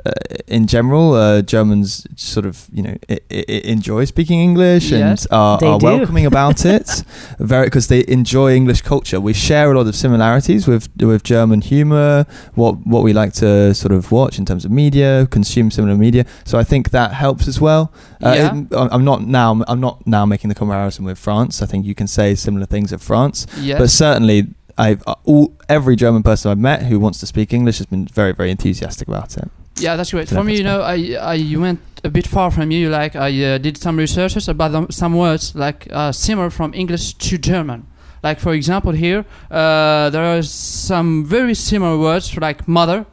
[0.06, 0.10] uh,
[0.46, 5.58] in general, uh, Germans sort of, you know, I- I- enjoy speaking English and are,
[5.64, 7.04] are welcoming about it,
[7.38, 9.20] very because they enjoy English culture.
[9.20, 13.74] We share a lot of similarities with with German humor, what what we like to
[13.74, 16.24] sort of watch in terms of media, consume similar media.
[16.44, 17.92] So I think that helps as well.
[18.22, 18.56] Uh, Yeah.
[18.56, 21.62] it- I'm not now I'm not now making the comparison with France.
[21.62, 23.78] I think you can say similar things of France, Yes.
[23.78, 24.46] but certainly.
[24.76, 28.06] I've uh, all every German person I've met who wants to speak English has been
[28.06, 29.48] very very enthusiastic about it.
[29.80, 30.28] Yeah, that's great.
[30.28, 32.90] So For me, you know, I, I you went a bit far from you.
[32.90, 37.14] Like I uh, did some researches about them, some words like uh, similar from English
[37.14, 37.86] to German.
[38.22, 43.04] Like for example, here uh, there are some very similar words for like mother.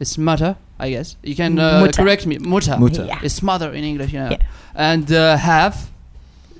[0.00, 1.16] It's mother, I guess.
[1.22, 2.02] You can uh, Mutter.
[2.02, 2.38] correct me.
[2.38, 2.76] Mutter.
[2.78, 3.04] Mutter.
[3.06, 3.20] Yeah.
[3.22, 4.30] It's mother in English, you know.
[4.30, 4.38] Yeah.
[4.74, 5.74] And uh, have.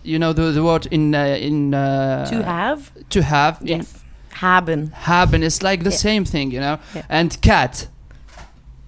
[0.07, 2.91] You know the the word in uh, in uh, to have.
[3.09, 4.05] to have in Yes.
[4.35, 4.93] Haben.
[4.93, 5.97] haben is like the Yeah.
[5.97, 6.79] same thing, you know.
[6.95, 7.05] Yeah.
[7.09, 7.89] And cat.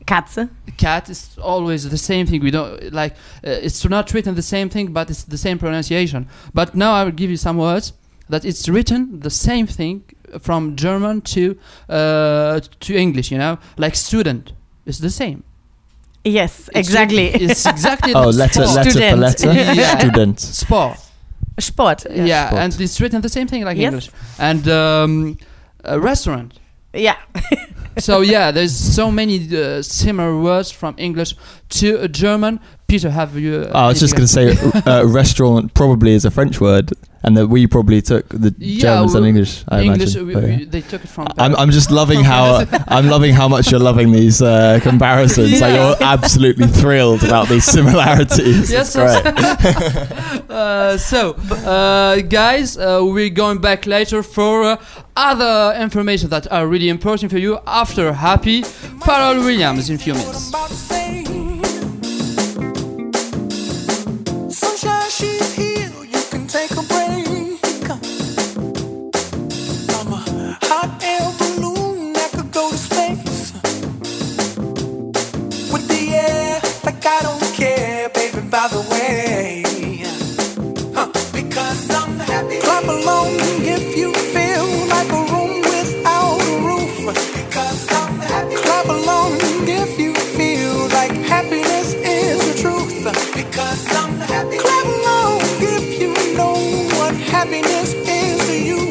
[0.07, 0.49] Katze.
[0.77, 2.43] cat is always the same thing.
[2.43, 3.13] We don't like
[3.47, 6.27] uh, it's not written the same thing, but it's the same pronunciation.
[6.55, 7.93] But now I will give you some words
[8.29, 10.03] that it's written the same thing
[10.41, 11.57] from German to
[11.89, 13.31] uh, to English.
[13.33, 14.53] You know, like student
[14.85, 15.43] is the same.
[16.25, 17.27] Yes, It's- exactly.
[17.29, 18.77] It's exactly Oh, letter sport.
[18.77, 19.21] letter for Student.
[19.21, 19.53] letter.
[19.81, 19.99] Yeah.
[19.99, 20.41] Student.
[20.41, 20.99] Sport.
[21.59, 22.07] Sport.
[22.11, 22.63] Yeah, Sport.
[22.63, 23.87] and it's written the same thing like Yes.
[23.93, 24.11] English.
[24.39, 25.39] And um,
[25.85, 26.59] a restaurant.
[26.93, 27.17] Yeah.
[27.99, 31.35] so yeah, there's so many uh, similar words from English
[31.71, 32.61] to uh, German.
[32.87, 33.69] Peter, have you?
[33.75, 34.57] Uh, I was just going to say,
[34.87, 36.93] uh, restaurant probably is a French word,
[37.27, 39.65] and that we probably took the Yeah, Germans and English.
[39.69, 40.15] I English.
[40.15, 40.27] imagine.
[40.29, 40.57] We, But, yeah.
[40.59, 41.27] we, they took it from.
[41.37, 45.61] I'm, I'm just loving how I'm loving how much you're loving these uh, comparisons.
[45.61, 45.89] Like Yeah.
[45.89, 48.71] you're absolutely thrilled about these similarities.
[48.71, 49.27] Yes, great.
[50.51, 51.33] uh, so,
[51.67, 54.77] uh, guys, uh, we're going back later for uh,
[55.17, 60.15] other information that are really important for you after Happy Pharrell Williams in a few
[60.15, 60.53] minutes.
[82.89, 83.29] Along
[83.77, 86.97] if you feel like a room without a roof.
[87.35, 89.39] Because I'm the happy, drive alone
[89.83, 93.05] if you feel like happiness is the truth.
[93.35, 96.57] Because I'm the happy, fly alone if you know
[96.99, 98.86] what happiness is you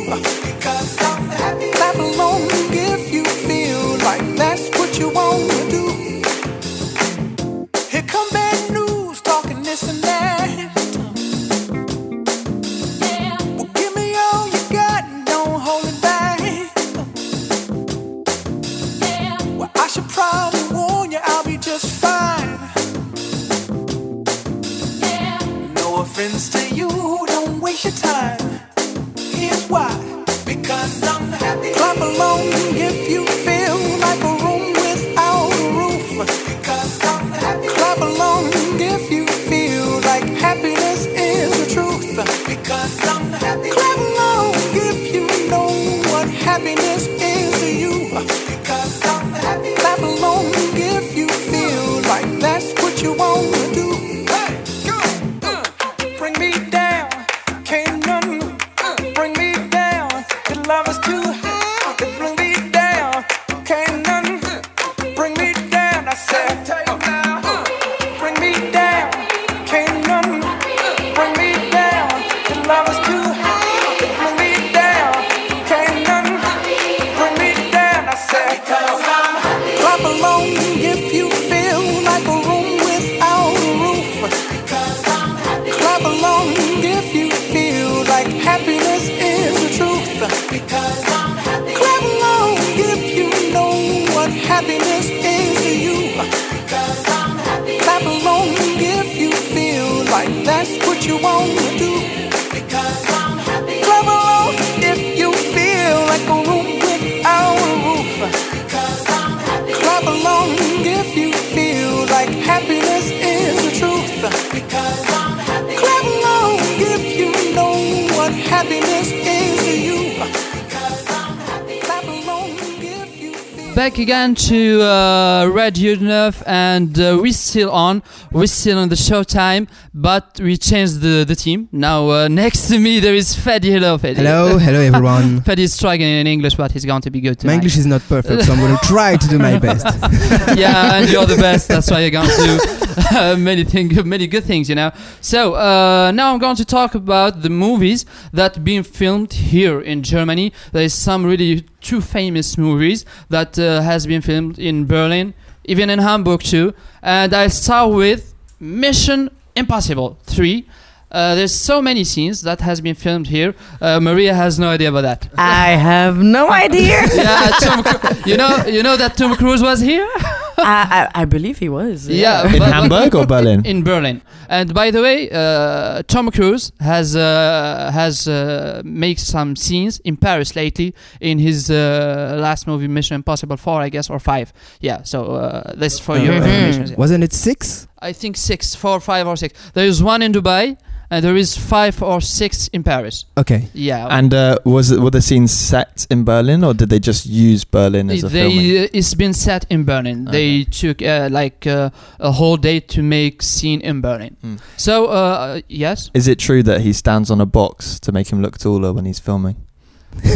[123.86, 128.02] back again to uh, Radio 9 and uh, we're still on.
[128.36, 131.70] We're still on the show time, but we changed the, the team.
[131.72, 133.72] Now uh, next to me there is Freddy.
[133.72, 134.18] Hello, Freddy.
[134.18, 135.40] Hello, hello everyone.
[135.46, 137.54] Freddy's struggling in English, but he's going to be good tonight.
[137.54, 139.86] My English is not perfect, so I'm going to try to do my best.
[140.58, 141.70] yeah, and you're the best.
[141.70, 144.92] That's why you're going to do uh, many thing, many good things, you know.
[145.22, 150.04] So uh, now I'm going to talk about the movies that been filmed here in
[150.04, 150.52] Germany.
[150.74, 155.36] There is some really two famous movies that uh, has been filmed in Berlin,
[155.68, 156.74] even in Hamburg too.
[157.02, 160.66] And I start with Mission Impossible 3.
[161.12, 163.56] Uh, there's so many scenes that has been filmed here.
[163.80, 165.30] Uh, Maria has no idea about that.
[165.38, 167.02] I have no idea.
[167.16, 167.84] yeah, Tom,
[168.26, 170.08] you know, you know that Tom Cruise was here.
[170.64, 172.08] I, I, I believe he was.
[172.08, 173.66] Yeah, In but- Hamburg or Berlin?
[173.74, 174.22] in Berlin.
[174.50, 180.18] And by the way, uh, Tom Cruise has uh, has uh, made some scenes in
[180.18, 184.54] Paris lately in his uh, last movie, Mission Impossible Four, I guess, or five.
[184.82, 186.38] Yeah, so uh, this for your Mhm.
[186.38, 186.96] information.
[186.98, 187.88] Wasn't it six?
[188.00, 189.72] I think six, four, five, or six.
[189.74, 190.78] There is one in Dubai,
[191.16, 193.26] and there is five or six in Paris.
[193.38, 193.70] Okay.
[193.74, 194.08] Yeah.
[194.20, 197.64] And uh, was it, were the scenes set in Berlin or did they just use
[197.64, 198.90] Berlin as a filming?
[198.94, 200.26] it's been set in Berlin.
[200.26, 204.36] They took uh, like uh, a whole day to make scene in Berlin.
[204.44, 204.60] Mm.
[204.78, 208.42] So uh, yes, Is it true that he stands on a box to make him
[208.42, 209.56] look taller when he's filming?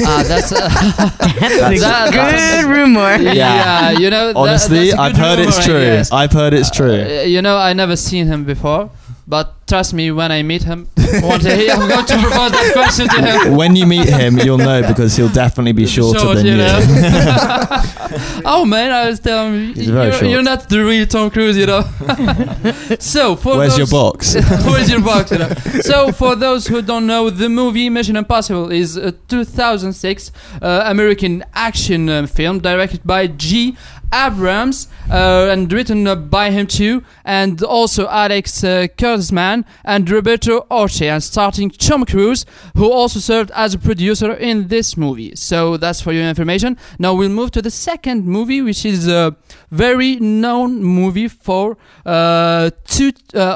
[0.06, 0.60] Ah, that's uh,
[1.39, 3.15] That's That- a good rumor.
[3.34, 3.92] yeah.
[3.92, 5.80] You know, that- Honestly, that's a I've good heard it's true.
[5.80, 6.12] yes.
[6.12, 6.92] I've heard it's true.
[7.02, 8.89] Uh, you know, I never seen him before,
[9.30, 10.88] but trust me, when I meet him
[11.22, 13.56] one day, I'm going to propose that question to him.
[13.62, 16.58] when you meet him, you'll know because he'll definitely be shorter Short, than you.
[16.58, 16.80] know.
[18.44, 21.82] oh man, I was telling you, you're, you're not the real Tom Cruise, you know.
[23.00, 24.34] so for Where's your box?
[24.65, 25.30] Where's your box?
[25.32, 25.50] You know?
[25.82, 31.44] So, for those who don't know, the movie Mission Impossible is a 2006 uh, American
[31.54, 33.78] action uh, film directed by G.
[34.13, 40.65] Abrams uh, and written uh, by him too, and also Alex uh, Kurtzman and Roberto
[40.72, 42.45] Orci, and starting Tom Cruise,
[42.76, 45.36] who also served as a producer in this movie.
[45.36, 46.78] So that's for your information.
[46.98, 49.36] Now we'll move to the second movie, which is a
[49.72, 53.56] very known movie for uh, two, uh,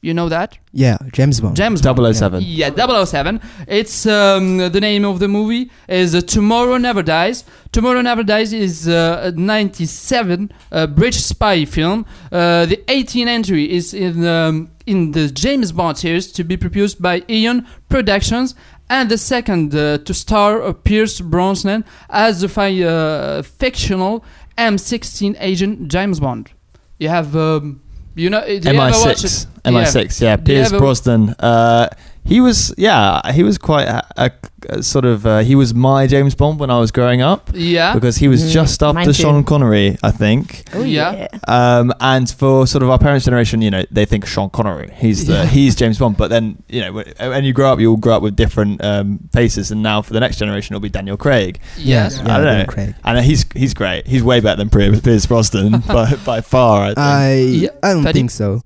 [0.00, 0.58] You know that?
[0.74, 1.54] Yeah, James Bond.
[1.54, 2.16] James Bond.
[2.16, 2.42] 007.
[2.46, 2.70] Yeah,
[3.04, 3.40] 007.
[3.68, 7.44] It's um, the name of the movie is uh, Tomorrow Never Dies.
[7.72, 12.06] Tomorrow Never Dies is uh, a 97 uh, British spy film.
[12.30, 17.02] Uh, the 18th entry is in um, in the James Bond series to be produced
[17.02, 18.54] by Eon Productions.
[18.88, 24.24] And the second uh, to star uh, Pierce Brosnan as the fi- uh, fictional
[24.56, 26.50] M16 agent James Bond.
[26.98, 27.81] You have, um,
[28.14, 29.46] you know, do you MI6.
[29.64, 29.70] it?
[29.72, 30.36] MI6, yeah.
[30.36, 31.30] Do Pierce ever- Brosnan.
[31.38, 31.88] Uh,
[32.24, 34.30] he was, yeah, he was quite a, a,
[34.68, 37.94] a sort of, uh, he was my James Bond when I was growing up Yeah.
[37.94, 38.52] because he was Mhm.
[38.52, 39.22] just Mine after too.
[39.22, 40.62] Sean Connery, I think.
[40.72, 41.26] Oh, Yeah.
[41.48, 44.92] Um, and for sort of our parents' generation, you know, they think Sean Connery.
[44.96, 45.46] He's the Yeah.
[45.46, 46.16] he's James Bond.
[46.16, 48.82] But then, you know, when, when you grow up, you all grow up with different
[48.84, 49.72] um, faces.
[49.72, 51.58] And now for the next generation, it'll be Daniel Craig.
[51.76, 52.20] Yes.
[52.20, 52.64] I don't Daniel know.
[52.72, 52.94] Craig.
[53.04, 54.06] And he's he's great.
[54.06, 56.82] He's way better than Pierce Pierce Brosnan by by far.
[56.84, 56.98] I think.
[56.98, 58.20] I Yeah, I don't Freddy?
[58.20, 58.62] think so.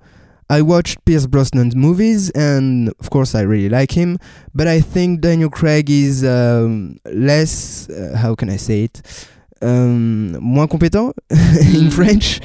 [0.48, 4.18] I watched Pierce Brosnan's movies, and of course, I really like him.
[4.54, 7.88] But I think Daniel Craig is um, less.
[7.90, 9.02] Uh, how can I say it?
[9.60, 11.92] Um, moins compétent in Mm.
[11.92, 12.40] French.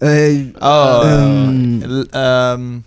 [0.00, 2.84] Uh, oh, um, um,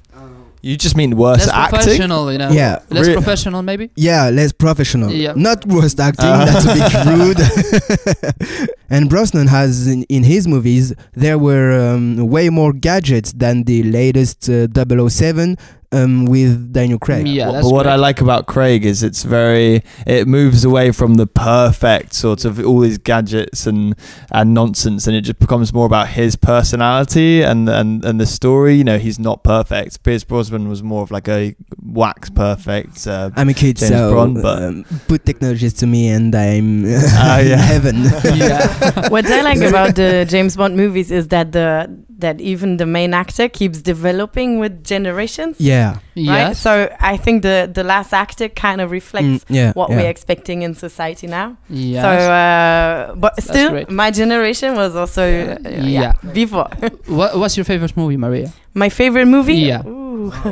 [0.61, 1.79] you just mean worse Less acting?
[1.79, 2.49] professional, you know.
[2.49, 3.89] yeah, Less Re- professional, maybe.
[3.95, 5.11] yeah, less professional.
[5.11, 5.33] Yeah.
[5.35, 6.25] Not worse acting.
[6.25, 6.45] Uh.
[6.45, 6.93] That's a bit
[8.59, 8.69] rude.
[8.89, 13.83] and Brosnan has in, in his movies there were um, way more gadgets than the
[13.83, 14.67] latest uh,
[15.09, 15.57] 007
[15.91, 17.27] um, with Daniel Craig.
[17.27, 17.93] Yeah, But- that's but what great.
[17.93, 22.59] I like about Craig is it's very it moves away from the perfect sort of
[22.65, 23.95] all these gadgets and
[24.31, 28.75] and nonsense and it just becomes more about his personality and and, and the story
[28.75, 33.29] you know he's not perfect Pierce Brosnan was more of like a wax perfect uh,
[33.35, 36.91] I'm a kid, James so Bond, but- um, put technologies to me, and I'm in
[36.91, 37.55] yeah.
[37.55, 38.03] heaven.
[38.35, 39.09] yeah.
[39.09, 41.87] what I like about the James Bond movies is that the
[42.17, 45.55] that even the main actor keeps developing with generations.
[45.59, 46.47] yeah, Right?
[46.49, 46.59] Yes.
[46.59, 49.97] So I think the the last actor kind of reflects Mm, yeah, what yeah.
[49.97, 51.57] we're expecting in society now.
[51.69, 52.03] Yes.
[52.03, 53.89] So, uh, but still, great.
[53.89, 56.31] my generation was also uh, yeah, Yeah.
[56.33, 56.69] before.
[57.07, 58.49] what, what's your favorite movie, Maria?
[58.73, 59.55] my favorite movie.
[59.55, 59.81] Yeah.
[59.87, 60.31] Ooh.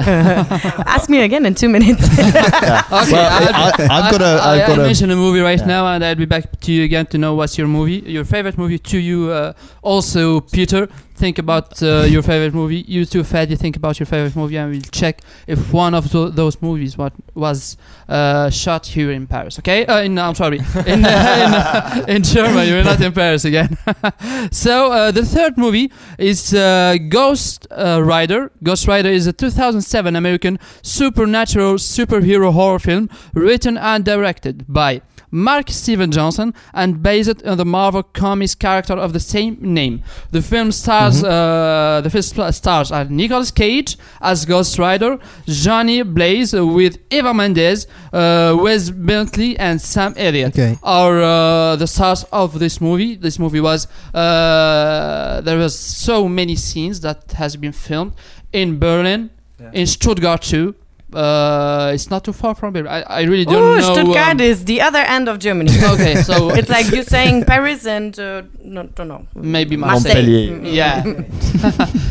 [0.95, 2.01] Ask me again in two minutes.
[2.17, 2.81] yeah.
[2.91, 5.41] Okay, well I'll- I, I've got a I, I've got I'll a mention a movie
[5.41, 5.65] right Yeah.
[5.75, 8.57] now, and I'll be back to you again to know what's your movie, your favorite
[8.57, 9.29] movie to you.
[9.31, 12.83] Uh, also, Peter, think about uh, your favorite movie.
[12.87, 16.29] You too, Fadi, think about your favorite movie, and we'll check if one of tho-
[16.29, 17.77] those movies what was
[18.07, 19.59] uh, shot here in Paris.
[19.59, 22.71] Okay, uh, in I'm sorry, in in, in Germany.
[22.71, 23.77] We're not in Paris again.
[24.51, 28.51] so uh, the third movie is uh, Ghost uh, Rider.
[28.63, 35.01] Ghost Rider is a 2007 American supernatural superhero horror film written and directed by
[35.31, 40.01] Mark Steven Johnson and based on the Marvel Comics character of the same name.
[40.31, 46.03] The film stars uh, the film sp- stars are Nicolas Cage as Ghost Rider, Johnny
[46.03, 50.77] Blaze with Eva Mendes, uh, Wes Bentley, and Sam Elliott Okay.
[50.83, 53.15] are uh, the stars of this movie.
[53.15, 58.13] This movie was uh, there was so many scenes that has been filmed
[58.53, 59.29] in Berlin,
[59.73, 60.75] in Stuttgart too.
[61.15, 62.87] Uh, it's not too far from Berlin.
[62.87, 63.93] I, I really don't Ooh, know.
[63.93, 65.71] Stuttgart um, is the other end of Germany.
[65.93, 69.25] okay, so it's like you saying Paris and uh, no, don't know.
[69.33, 70.13] maybe Marseille.
[70.13, 70.51] Marseille.
[70.51, 70.73] Montpellier.
[70.73, 71.03] Yeah.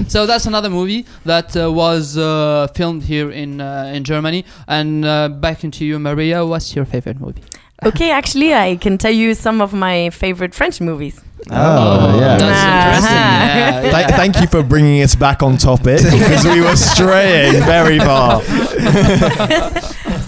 [0.08, 4.46] so that's another movie that uh, was uh, filmed here in uh, in Germany.
[4.66, 6.46] And uh, back into you, Maria.
[6.46, 7.42] What's your favorite movie?
[7.84, 11.20] Okay, actually, I can tell you some of my favorite French movies.
[11.50, 12.36] Oh, yeah.
[12.38, 13.16] That's interesting.
[13.16, 13.90] Yeah, yeah.
[13.90, 18.42] Thank, thank you for bringing us back on topic because we were straying very far.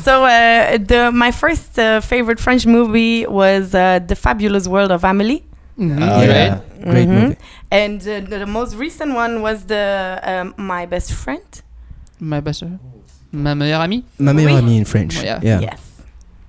[0.06, 5.02] So, uh, the my first uh, favorite French movie was uh, The Fabulous World of
[5.02, 5.42] Amélie.
[5.76, 6.28] Mhm, Oh, great.
[6.28, 6.60] yeah.
[6.84, 7.22] Great Mhm.
[7.22, 7.36] movie.
[7.72, 11.42] And uh, the, the most recent one was the um, My Best Friend.
[12.20, 12.78] My best Friend.
[13.32, 14.04] Ma meilleure amie.
[14.20, 14.58] Ma meilleure Oui.
[14.62, 15.20] amie in French.
[15.20, 15.40] Yeah.
[15.42, 15.60] Yeah.
[15.60, 15.80] Yes.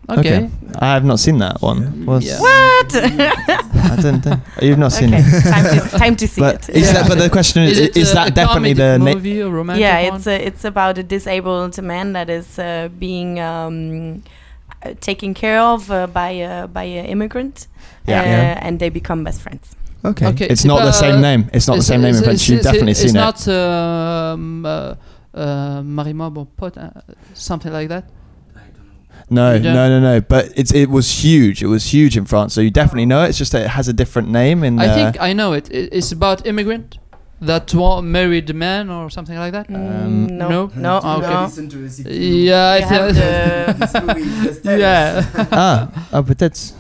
[0.10, 0.20] Okay.
[0.38, 0.50] Okay.
[0.80, 2.06] I have not seen that one.
[2.06, 2.40] What's- Yeah.
[2.40, 2.96] What?
[2.96, 5.44] I don't think you've not seen okay, it.
[5.44, 6.76] time to, time to see But it.
[6.78, 6.94] is Yeah.
[6.94, 7.10] that?
[7.10, 8.98] But the question is: Is Is, it that a definitely the?
[8.98, 10.16] Na- movie, a romantic yeah, one?
[10.18, 14.24] it's a, it's about a disabled man that is uh, being um,
[14.84, 17.68] uh, taken care of uh, by a by an immigrant,
[18.08, 18.22] Yeah.
[18.22, 18.60] uh, Yeah.
[18.68, 19.76] and they become best friends.
[20.06, 20.28] Okay.
[20.28, 20.48] okay.
[20.48, 21.50] it's not the same name.
[21.54, 22.42] It's not the same name in it's- French.
[22.42, 23.30] it's- You've definitely it's seen it.
[23.30, 23.54] It's not
[24.34, 24.94] um, uh,
[25.34, 26.92] uh, Marie-Moi Bon Pote, uh,
[27.34, 28.06] something like that.
[29.30, 30.22] No, You no, no, no.
[30.22, 31.62] But it's it was huge.
[31.62, 32.54] It was huge in France.
[32.54, 33.30] So you definitely know it.
[33.30, 34.64] It's just that it has a different name.
[34.64, 35.68] In I uh, think I know it.
[35.72, 36.98] It's about immigrant
[37.42, 37.74] that
[38.04, 39.68] married man or something like that.
[39.70, 40.72] Um, Mm, no, no?
[40.76, 41.28] no, Ah, okay.
[41.28, 42.10] no.
[42.10, 44.64] Yeah, I You think.
[44.64, 45.26] the- yeah.
[45.52, 46.74] ah, oh, peut-être.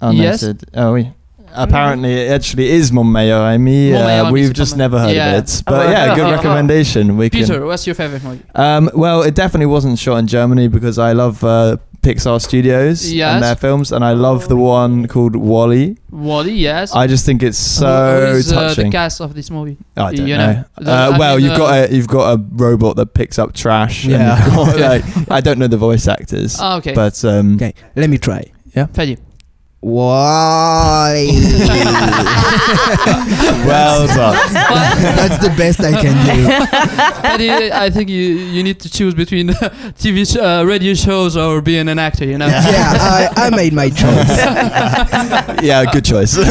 [0.00, 0.40] Oh, no, Yes.
[0.40, 1.12] c'est- oh oui.
[1.54, 3.92] Apparently, it actually is mon meilleur ami.
[3.92, 5.36] Mon meilleur Uh, we've c'est just never heard Yeah.
[5.36, 5.62] of it.
[5.66, 6.30] But Oh, yeah, good oh.
[6.32, 7.16] recommendation.
[7.18, 7.66] We Peter, can.
[7.66, 8.42] what's your favorite movie?
[8.54, 13.34] Um, well, it definitely wasn't shot in Germany because I love uh, Pixar Studios Yes.
[13.34, 15.96] and their films, and I love the one called WALL-E.
[16.10, 16.92] WALL-E, yes.
[16.94, 19.76] I just think it's so Who- who is, uh, the cast of this movie?
[19.96, 20.52] I don't you know.
[20.52, 23.38] know, the- uh, well, mean, you've got uh, a you've got a robot that picks
[23.38, 24.04] up trash.
[24.04, 24.44] Yeah.
[24.44, 26.92] you've got, like, I don't know the voice actors, Ah, okay.
[26.94, 27.72] but um, Okay.
[27.94, 28.44] Let me try.
[28.74, 29.16] Fadi.
[29.82, 31.26] Why?
[33.66, 34.36] well done.
[34.54, 36.44] That's the best I can do.
[37.26, 41.60] Fadi, I think you you need to choose between TV sh- uh, radio shows or
[41.60, 42.24] being an actor.
[42.24, 42.46] You know.
[42.46, 42.96] yeah,
[43.36, 44.38] I, I made my choice.
[45.64, 46.36] yeah, good choice.
[46.36, 46.44] he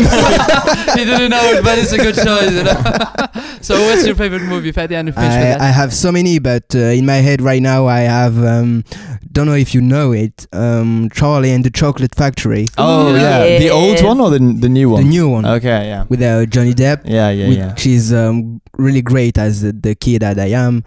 [1.05, 2.51] didn't know it, but it's a good choice.
[2.51, 3.50] You know?
[3.61, 4.93] So, what's your favorite movie, Fadi?
[4.93, 5.57] And you finish I.
[5.67, 8.83] I have so many, but uh, in my head right now I have um,
[9.31, 13.69] don't know if you know it, um, Charlie and the Chocolate Factory, oh yeah, the
[13.69, 15.03] old one or the the new one?
[15.03, 17.91] the new one Okay, yeah, with uh, Johnny Depp, yeah, yeah, which yeah.
[17.93, 20.83] is um, really great as the, the kid that I am,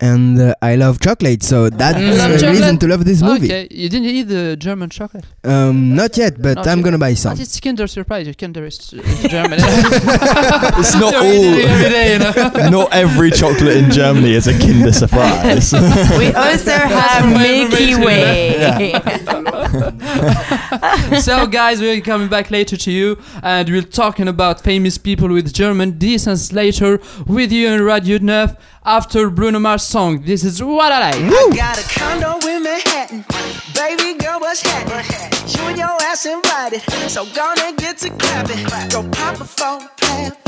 [0.00, 3.46] and uh, I love chocolate, so that's You love a reason to love this movie.
[3.46, 5.24] Okay, you didn't eat the German chocolate.
[5.44, 6.84] Um, not yet, but Not I'm yet.
[6.84, 7.32] gonna buy some.
[7.34, 8.32] But it's Kinder Surprise.
[8.36, 9.58] Kinder is, is German.
[10.80, 11.70] It's not You're eating it all.
[11.70, 12.32] every day, you know.
[12.78, 15.72] Not every chocolate in Germany is a Kinder Surprise.
[15.72, 18.92] We also have Milky Way.
[21.20, 25.52] so, guys, we're coming back later to you, and we're talking about famous people with
[25.52, 30.20] German descent later with you in Radio Neuf after Bruno Mars song.
[30.20, 31.14] This is what I like.
[31.14, 33.24] I got a condo in Manhattan.
[33.74, 35.06] Baby girl, what's happening?
[35.48, 36.82] You and your ass invited.
[37.08, 38.64] So gonna get to clapping.
[38.90, 40.47] Go pop it for a plan.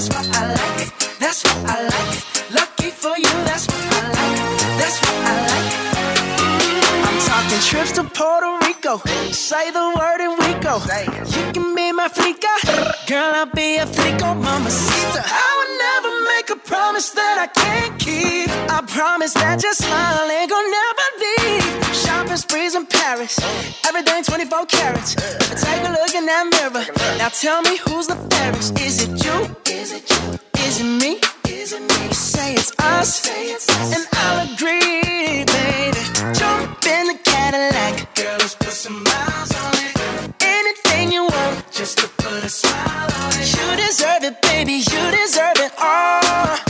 [0.00, 1.18] that's what I like.
[1.18, 2.50] That's what I like.
[2.54, 4.38] Lucky for you, that's what I like.
[4.80, 5.68] That's what I like.
[7.06, 8.96] I'm talking trips to Puerto Rico.
[9.30, 10.80] Say the word and we go.
[11.36, 12.48] You can be my flica.
[13.06, 15.22] Girl, I'll be a flico, mamacita.
[15.22, 18.48] I would never make a promise that I can't keep.
[18.70, 21.79] I promise that your smile ain't gonna never leave.
[22.20, 23.38] Shopping sprees in Paris.
[23.88, 25.14] Everything 24 carats.
[25.14, 26.84] Take a look in that mirror.
[27.16, 28.78] Now tell me who's the fairest.
[28.78, 29.56] Is it you?
[29.64, 30.38] Is it you?
[30.66, 31.18] Is it me?
[31.48, 32.08] Is it me?
[32.08, 33.26] You Say it's us.
[33.96, 36.02] And I'll agree, baby.
[36.36, 38.14] Jump in the Cadillac.
[38.14, 40.34] Girl, let's put some miles on it.
[40.42, 43.48] Anything you want, just to put a smile on it.
[43.56, 44.84] You deserve it, baby.
[44.92, 46.69] You deserve it all.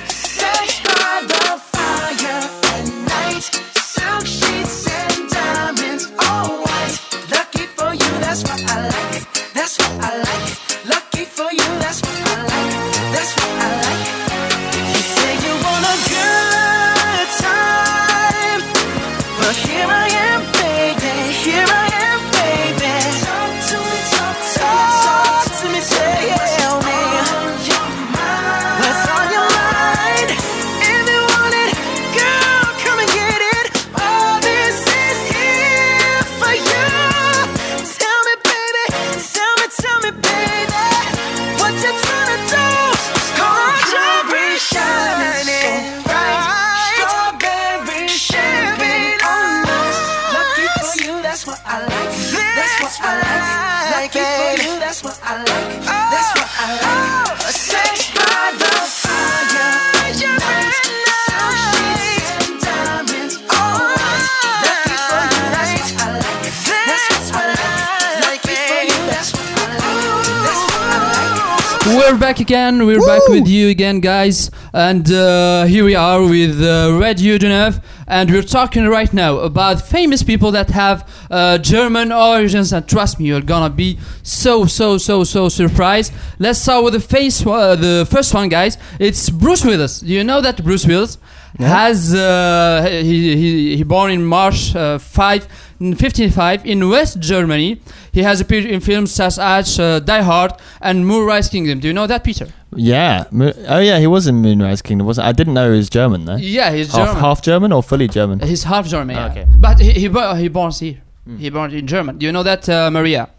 [72.31, 72.85] Back again.
[72.85, 74.51] We're back with you again, guys.
[74.71, 77.81] And uh, here we are with uh, Radio Genève.
[78.11, 82.73] And we're talking right now about famous people that have uh, German origins.
[82.73, 86.11] And trust me, you're gonna be so, so, so, so surprised.
[86.37, 88.77] Let's start with the face, uh, the first one, guys.
[88.99, 90.01] It's Bruce Willis.
[90.01, 91.19] Do you know that Bruce Willis
[91.57, 95.47] has uh, he, he he born in March uh, 5
[95.95, 97.81] 55 in West Germany.
[98.11, 100.51] He has appeared in films such as uh, Die Hard
[100.81, 101.79] and Moonrise Kingdom.
[101.79, 102.49] Do you know that, Peter?
[102.75, 103.25] Yeah.
[103.31, 105.05] Mo- Oh yeah, he was in Moonrise Kingdom.
[105.07, 105.27] wasn't?
[105.27, 106.35] I didn't know he was German though.
[106.37, 107.21] Yeah, he's Half, German.
[107.23, 108.39] half German or fully German?
[108.39, 109.15] He's half German.
[109.15, 109.25] Yeah.
[109.31, 109.45] Okay.
[109.59, 111.01] But he he, bo- he born here.
[111.37, 112.17] He born in German.
[112.17, 113.29] Do you know that, uh, Maria?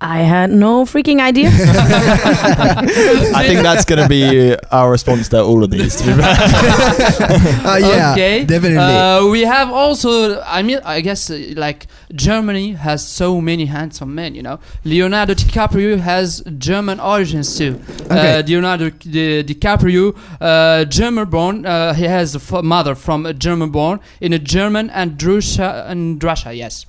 [0.00, 1.48] I had no freaking idea.
[1.52, 5.96] I think that's going to be our response to all of these.
[5.96, 6.22] To be.
[7.68, 8.44] Uh, yeah, okay.
[8.44, 8.78] definitely.
[8.78, 14.14] Uh, we have also, I mean, I guess uh, like Germany has so many handsome
[14.14, 14.34] men.
[14.34, 17.80] You know, Leonardo DiCaprio has German origins too.
[18.02, 18.38] Okay.
[18.38, 21.66] Uh, Leonardo Di- DiCaprio, uh, German born.
[21.66, 25.84] Uh, he has a f- mother from a German born in a German and Russia
[25.88, 26.54] and Russia.
[26.54, 26.86] Yes.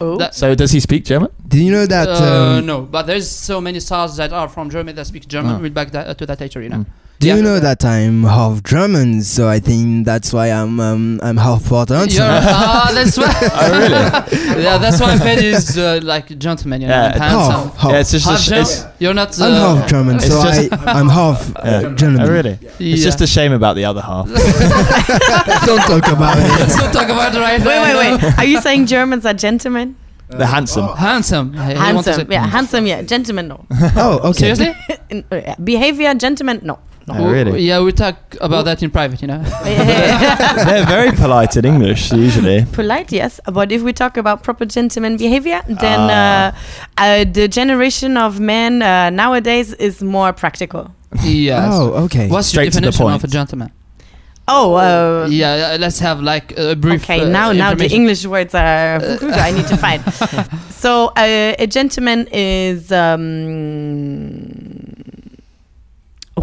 [0.00, 0.16] Oh.
[0.16, 1.30] That- so does he speak German?
[1.46, 2.08] Did you know that?
[2.08, 5.56] uh, um, no, but there's so many stars that are from Germany that speak German.
[5.56, 5.58] Oh.
[5.58, 6.62] We'll back that, to that later.
[6.62, 6.76] You know.
[6.78, 6.86] Mm.
[7.20, 7.34] Do Yeah.
[7.34, 9.22] you know that I'm half German?
[9.22, 13.26] So I think that's why I'm um, I'm half Puerto You're- ah, that's why.
[13.60, 14.62] Oh really?
[14.62, 17.70] yeah, that's why Fed is uh, like gentleman, you know, Yeah, and it's- handsome.
[17.70, 17.90] Half, half.
[17.92, 18.24] Yeah, it's just.
[18.26, 19.40] Half A sh- it's, You're not.
[19.40, 21.94] Uh, I'm half German, so I, I'm half uh, yeah.
[21.96, 22.20] German.
[22.22, 22.56] Oh really?
[22.78, 24.26] It's just a shame about the other half.
[24.28, 26.42] Don't talk about it.
[26.60, 27.82] Let's not talk about it right Wait, now.
[27.82, 28.22] wait, wait.
[28.22, 28.38] Wait.
[28.38, 29.96] Are you saying Germans are gentlemen?
[30.28, 30.86] the handsome.
[30.94, 31.52] Handsome.
[31.54, 33.02] He- he wants Handsome, say- yeah, handsome, yeah.
[33.02, 33.66] Gentleman, no.
[33.96, 34.54] Oh, okay.
[34.54, 34.76] Seriously?
[35.10, 35.54] In- yeah.
[35.56, 36.78] Behavior, gentleman, no.
[37.10, 37.62] Oh, really?
[37.62, 39.42] Yeah, we talk about that in private, you know.
[39.64, 42.66] They're very polite in English usually.
[42.72, 43.40] Polite, yes.
[43.46, 46.16] But if we talk about proper gentleman behavior, then Ah.
[46.16, 46.52] uh,
[47.02, 50.90] uh, the generation of men uh, nowadays is more practical.
[51.24, 51.70] yes.
[51.72, 52.28] Oh, okay.
[52.28, 53.16] What's Straight your to the definition point.
[53.16, 53.70] of a gentleman?
[54.50, 57.04] Oh, uh, yeah, yeah, let's have like a brief.
[57.04, 57.20] okay.
[57.20, 57.86] uh, now, now the.
[57.92, 58.96] English words are.
[59.46, 60.02] I need to find.
[60.78, 62.92] So, uh, a gentleman is.
[62.92, 64.87] Um,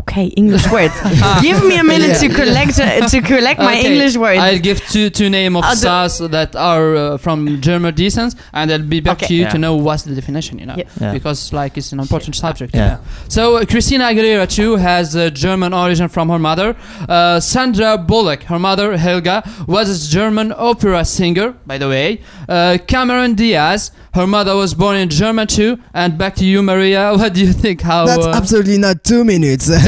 [0.08, 0.16] okay.
[0.16, 0.94] Okay, English words.
[1.42, 2.28] Give me a minute Yeah.
[2.28, 4.40] to collect uh, to collect my English words.
[4.40, 8.36] I'll give two two name of Uh, the- stars that are uh, from German descent,
[8.54, 9.28] and I'll be back Okay.
[9.28, 10.60] to you to know what's the definition.
[10.60, 10.92] You know, Yes.
[11.02, 11.12] Yeah.
[11.18, 12.74] because like it's an important subject.
[12.76, 12.84] Yeah.
[12.86, 13.00] you know.
[13.30, 16.76] So uh, Christina Aguilera too has a German origin from her mother.
[17.10, 22.22] Uh, Sandra Bullock, her mother Helga, was a German opera singer, by the way.
[22.48, 25.78] Uh, Cameron Diaz, her mother was born in Germany too.
[25.94, 27.14] And back to you, Maria.
[27.18, 27.82] What do you think?
[27.82, 28.06] How?
[28.06, 29.70] That's uh, absolutely not two minutes.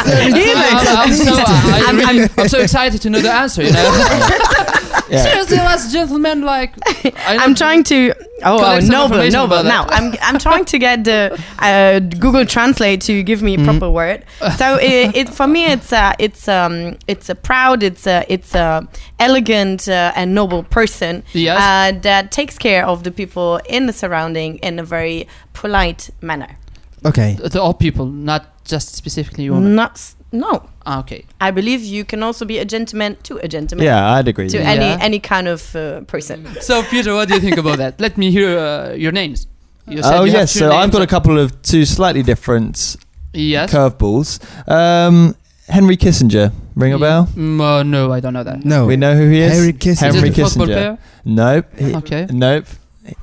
[0.00, 3.62] Yeah, I'm, I'm so, I I'm- I'm so excited to know the answer.
[3.62, 4.66] You know.
[5.10, 5.22] Yeah.
[5.24, 8.14] Seriously, last gentleman, like I I'm trying to.
[8.42, 9.62] Oh, oh Collect some noble, noble.
[9.64, 9.84] Now.
[9.88, 14.24] I'm I'm trying to get the uh, Google Translate to give me a proper word.
[14.56, 18.54] So it, it for me it's a it's um it's a proud it's a it's
[18.54, 18.88] a
[19.18, 21.58] elegant uh, and noble person Yes.
[21.60, 26.56] uh, that takes care of the people in the surrounding in a very polite manner.
[27.04, 27.36] okay.
[27.50, 29.74] to all people, not just specifically women.
[29.74, 30.68] Not s- no.
[30.86, 31.24] Ah, okay.
[31.40, 33.84] I believe you can also be a gentleman to a gentleman.
[33.84, 34.48] Yeah, I'd agree.
[34.48, 34.72] To Yeah.
[34.72, 34.80] you.
[34.82, 36.46] any any kind of uh, person.
[36.60, 38.00] So Peter, what do you think about that?
[38.00, 39.46] Let me hear uh, your names.
[39.86, 40.74] You Oh you yes, so names.
[40.84, 42.96] I've got a couple of two slightly different
[43.34, 43.72] yes.
[43.72, 44.38] curveballs.
[44.68, 45.34] Um,
[45.68, 47.26] Henry Kissinger, ring a bell?
[47.34, 48.64] Mm, uh, no, I don't know that.
[48.64, 48.86] No.
[48.86, 49.52] We know who he is.
[49.52, 50.08] Henry Kissinger.
[50.08, 50.72] Is Henry it a football Kissinger.
[50.72, 50.98] player?
[51.24, 51.66] Nope.
[51.78, 52.26] He, Okay.
[52.30, 52.66] Nope.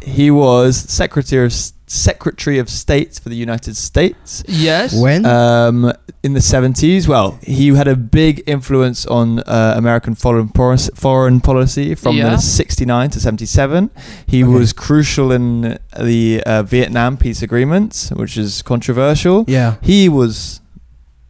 [0.02, 1.54] He was Secretary of
[1.90, 4.44] Secretary of State for the United States.
[4.48, 4.94] Yes.
[5.00, 5.26] When?
[5.26, 10.92] Um, in the 70s, well, he had a big influence on uh, American foreign, policy-
[10.96, 12.32] foreign policy from Yeah.
[12.32, 13.90] the 69 to 77.
[14.26, 14.52] He Okay.
[14.54, 19.46] was crucial in the uh, Vietnam peace agreement, which is controversial.
[19.48, 19.76] yeah.
[19.82, 20.60] He was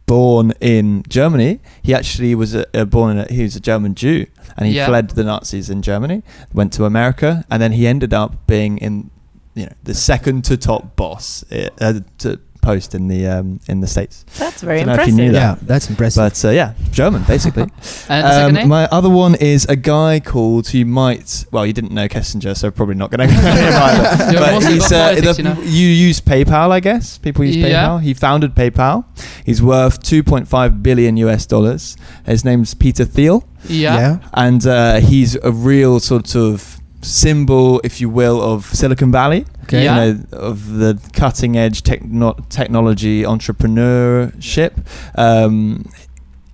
[0.08, 1.60] born in Germany.
[1.82, 4.72] He actually was a, a born in a, he was a German Jew, and he
[4.74, 4.86] Yeah.
[4.88, 9.10] fled the Nazis in Germany, went to America, and then he ended up being in
[9.54, 13.86] you know the second to top boss uh, to post in the um, in the
[13.86, 14.24] states.
[14.38, 15.14] That's very Dunno if you impressive.
[15.14, 15.58] knew that.
[15.58, 16.16] Yeah, that's impressive.
[16.22, 17.66] But uh, yeah, German basically.
[18.08, 18.68] And Um, name?
[18.68, 22.70] my other one is a guy called who might well you didn't know Kissinger, so
[22.70, 24.32] probably not going to go him either.
[24.32, 25.60] You're but he's, uh, politics, the- you know.
[25.62, 27.18] you use PayPal, I guess.
[27.18, 27.68] People use Yeah.
[27.68, 28.02] PayPal.
[28.02, 29.04] He founded PayPal.
[29.44, 31.96] He's worth 2.5 billion US dollars.
[32.26, 33.96] His name's Peter Thiel, yeah.
[33.96, 34.18] yeah.
[34.34, 39.44] and uh, he's a real sort of symbol, if you will, of Silicon Valley.
[39.68, 39.84] Okay.
[39.84, 40.04] Yeah.
[40.04, 44.72] You know, of the cutting edge techno- technology entrepreneurship.
[45.14, 45.84] Um,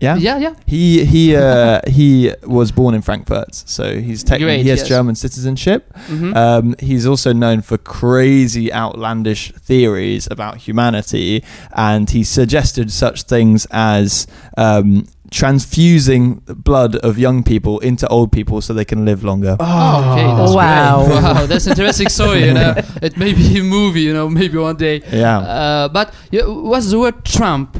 [0.00, 0.16] yeah.
[0.16, 0.54] Yeah, yeah.
[0.66, 4.88] He he uh, he was born in Frankfurt, so he's technically he has yes.
[4.88, 5.92] German citizenship.
[6.08, 6.36] Mhm.
[6.36, 11.42] Um, he's also known for crazy, outlandish theories about humanity,
[11.72, 14.26] and he suggested such things as
[14.58, 19.56] um, transfusing blood of young people into old people so they can live longer.
[19.60, 21.06] Oh, okay, that's Wow.
[21.06, 21.22] great.
[21.24, 22.44] Wow, that's interesting story.
[22.46, 24.02] You know, it may be a movie.
[24.02, 25.02] You know, maybe one day.
[25.12, 25.38] Yeah.
[25.38, 27.76] Uh, but yeah, what's the word Trump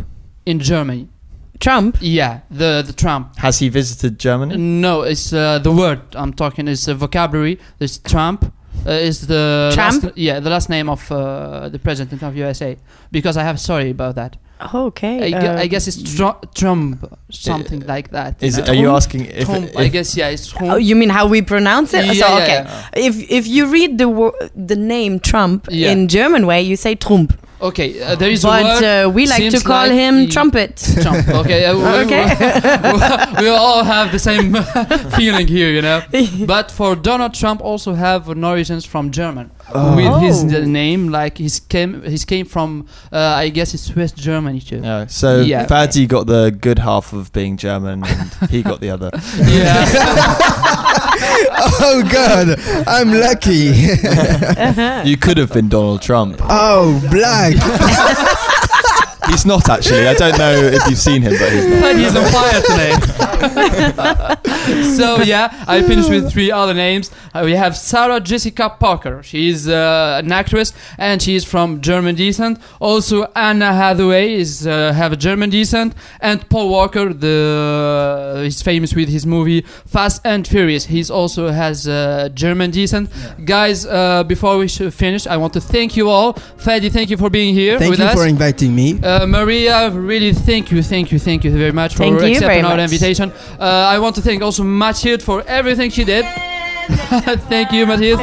[0.46, 1.08] in Germany?
[1.60, 1.96] Trump.
[2.00, 3.36] Yeah, the the Trump.
[3.38, 4.56] Has he visited Germany?
[4.56, 7.58] No, it's uh, the word I'm talking is a vocabulary.
[7.78, 8.52] There's Trump.
[8.86, 10.02] Uh, is the Trump?
[10.02, 12.76] last, yeah the last name of uh, the president of USA
[13.10, 14.36] because I have story about that.
[14.72, 15.34] Okay.
[15.34, 18.42] I, gu- uh, I guess it's Tru- Trump something like that.
[18.42, 20.72] it, are you asking if, Trump, if I guess yeah, it's Trump.
[20.72, 22.04] Oh, you mean how we pronounce it?
[22.06, 22.62] Yeah, so okay.
[22.64, 22.88] yeah.
[23.08, 25.90] If if you read the wo- the name Trump Yeah.
[25.92, 27.32] in German way, you say Trump.
[27.60, 29.06] Okay, uh, there is a But word.
[29.06, 30.76] uh, we like to call like him Trumpet.
[31.02, 31.26] Trump.
[31.28, 32.24] Okay, uh, we, Okay.
[33.38, 34.54] we, we all have the same
[35.16, 36.02] feeling here, you know.
[36.46, 40.62] But for Donald Trump, also have an origins from German with his Oh.
[40.62, 41.08] uh, name.
[41.08, 44.80] Like he's came, he's came from, uh, I guess it's West Germany too.
[44.80, 45.06] No.
[45.08, 45.66] So Yeah.
[45.66, 49.10] Fadi got the good half of being German, and he got the other.
[49.38, 49.84] Yeah.
[51.80, 53.72] oh God, I'm lucky.
[55.08, 56.40] You could have been Donald Trump.
[56.42, 57.54] oh, black.
[59.30, 60.06] He's not actually.
[60.06, 61.80] I don't know if you've seen him, but he's not.
[61.80, 62.92] But he's on fire today.
[64.96, 67.10] so yeah, I finished with three other names.
[67.32, 69.22] Uh, we have Sarah Jessica Parker.
[69.22, 72.58] She's uh, an actress and she is from German descent.
[72.80, 78.94] Also Anna Hathaway is uh, have a German descent, and Paul Walker, the he's famous
[78.94, 80.86] with his movie Fast and Furious.
[80.86, 83.10] He's also has uh, German descent.
[83.44, 86.34] Guys, uh, before we should finish, I want to thank you all.
[86.34, 88.14] Fadi, thank you for being here Thank with you us.
[88.14, 89.00] for inviting me.
[89.02, 92.64] Uh, Maria, really thank you, thank you, thank you very much for Thank you accepting
[92.64, 92.92] our much.
[92.92, 93.32] invitation.
[93.58, 96.24] Uh, I want to thank also Mathieu for everything she did.
[97.48, 98.18] thank you, Mathieu.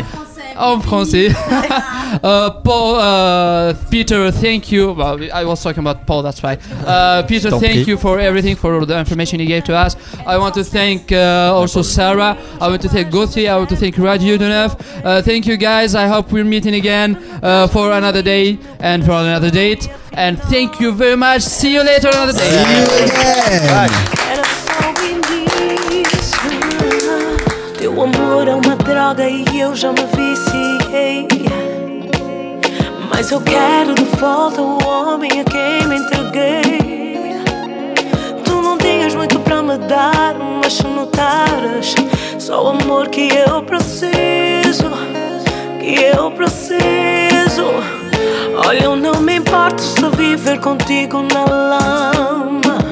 [0.58, 1.30] En français.
[2.24, 4.92] uh, Paul, uh, Peter, thank you.
[4.94, 6.58] Well, I was talking about Paul, that's why.
[6.86, 9.96] Uh, Peter, thank you for everything, for the information you gave to us.
[10.26, 12.38] I want to thank uh, also Sarah.
[12.60, 13.50] I want to thank Gothi.
[13.50, 14.76] I want to thank Radio Dunev.
[15.04, 15.96] Uh, thank you guys.
[15.96, 19.90] I hope we're meeting again uh, for another day and for another date.
[20.14, 21.42] And thank you very much.
[21.42, 22.40] See you later another day.
[22.40, 23.68] See you again.
[23.68, 24.28] Bye.
[27.94, 31.28] Teu amor é uma droga e eu já me viciei.
[33.10, 37.36] Mas eu quero de volta o homem a quem me entreguei.
[38.46, 41.94] Tu não tinhas muito para me dar, mas se notares,
[42.40, 44.90] só o amor que eu preciso.
[45.78, 47.66] Que eu preciso.
[48.66, 52.91] Olha, eu não me importo se viver contigo na lama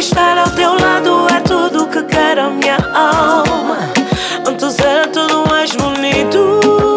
[0.00, 3.76] estar ao teu lado é tudo que quero a minha alma.
[4.48, 6.89] Antes era tudo mais bonito.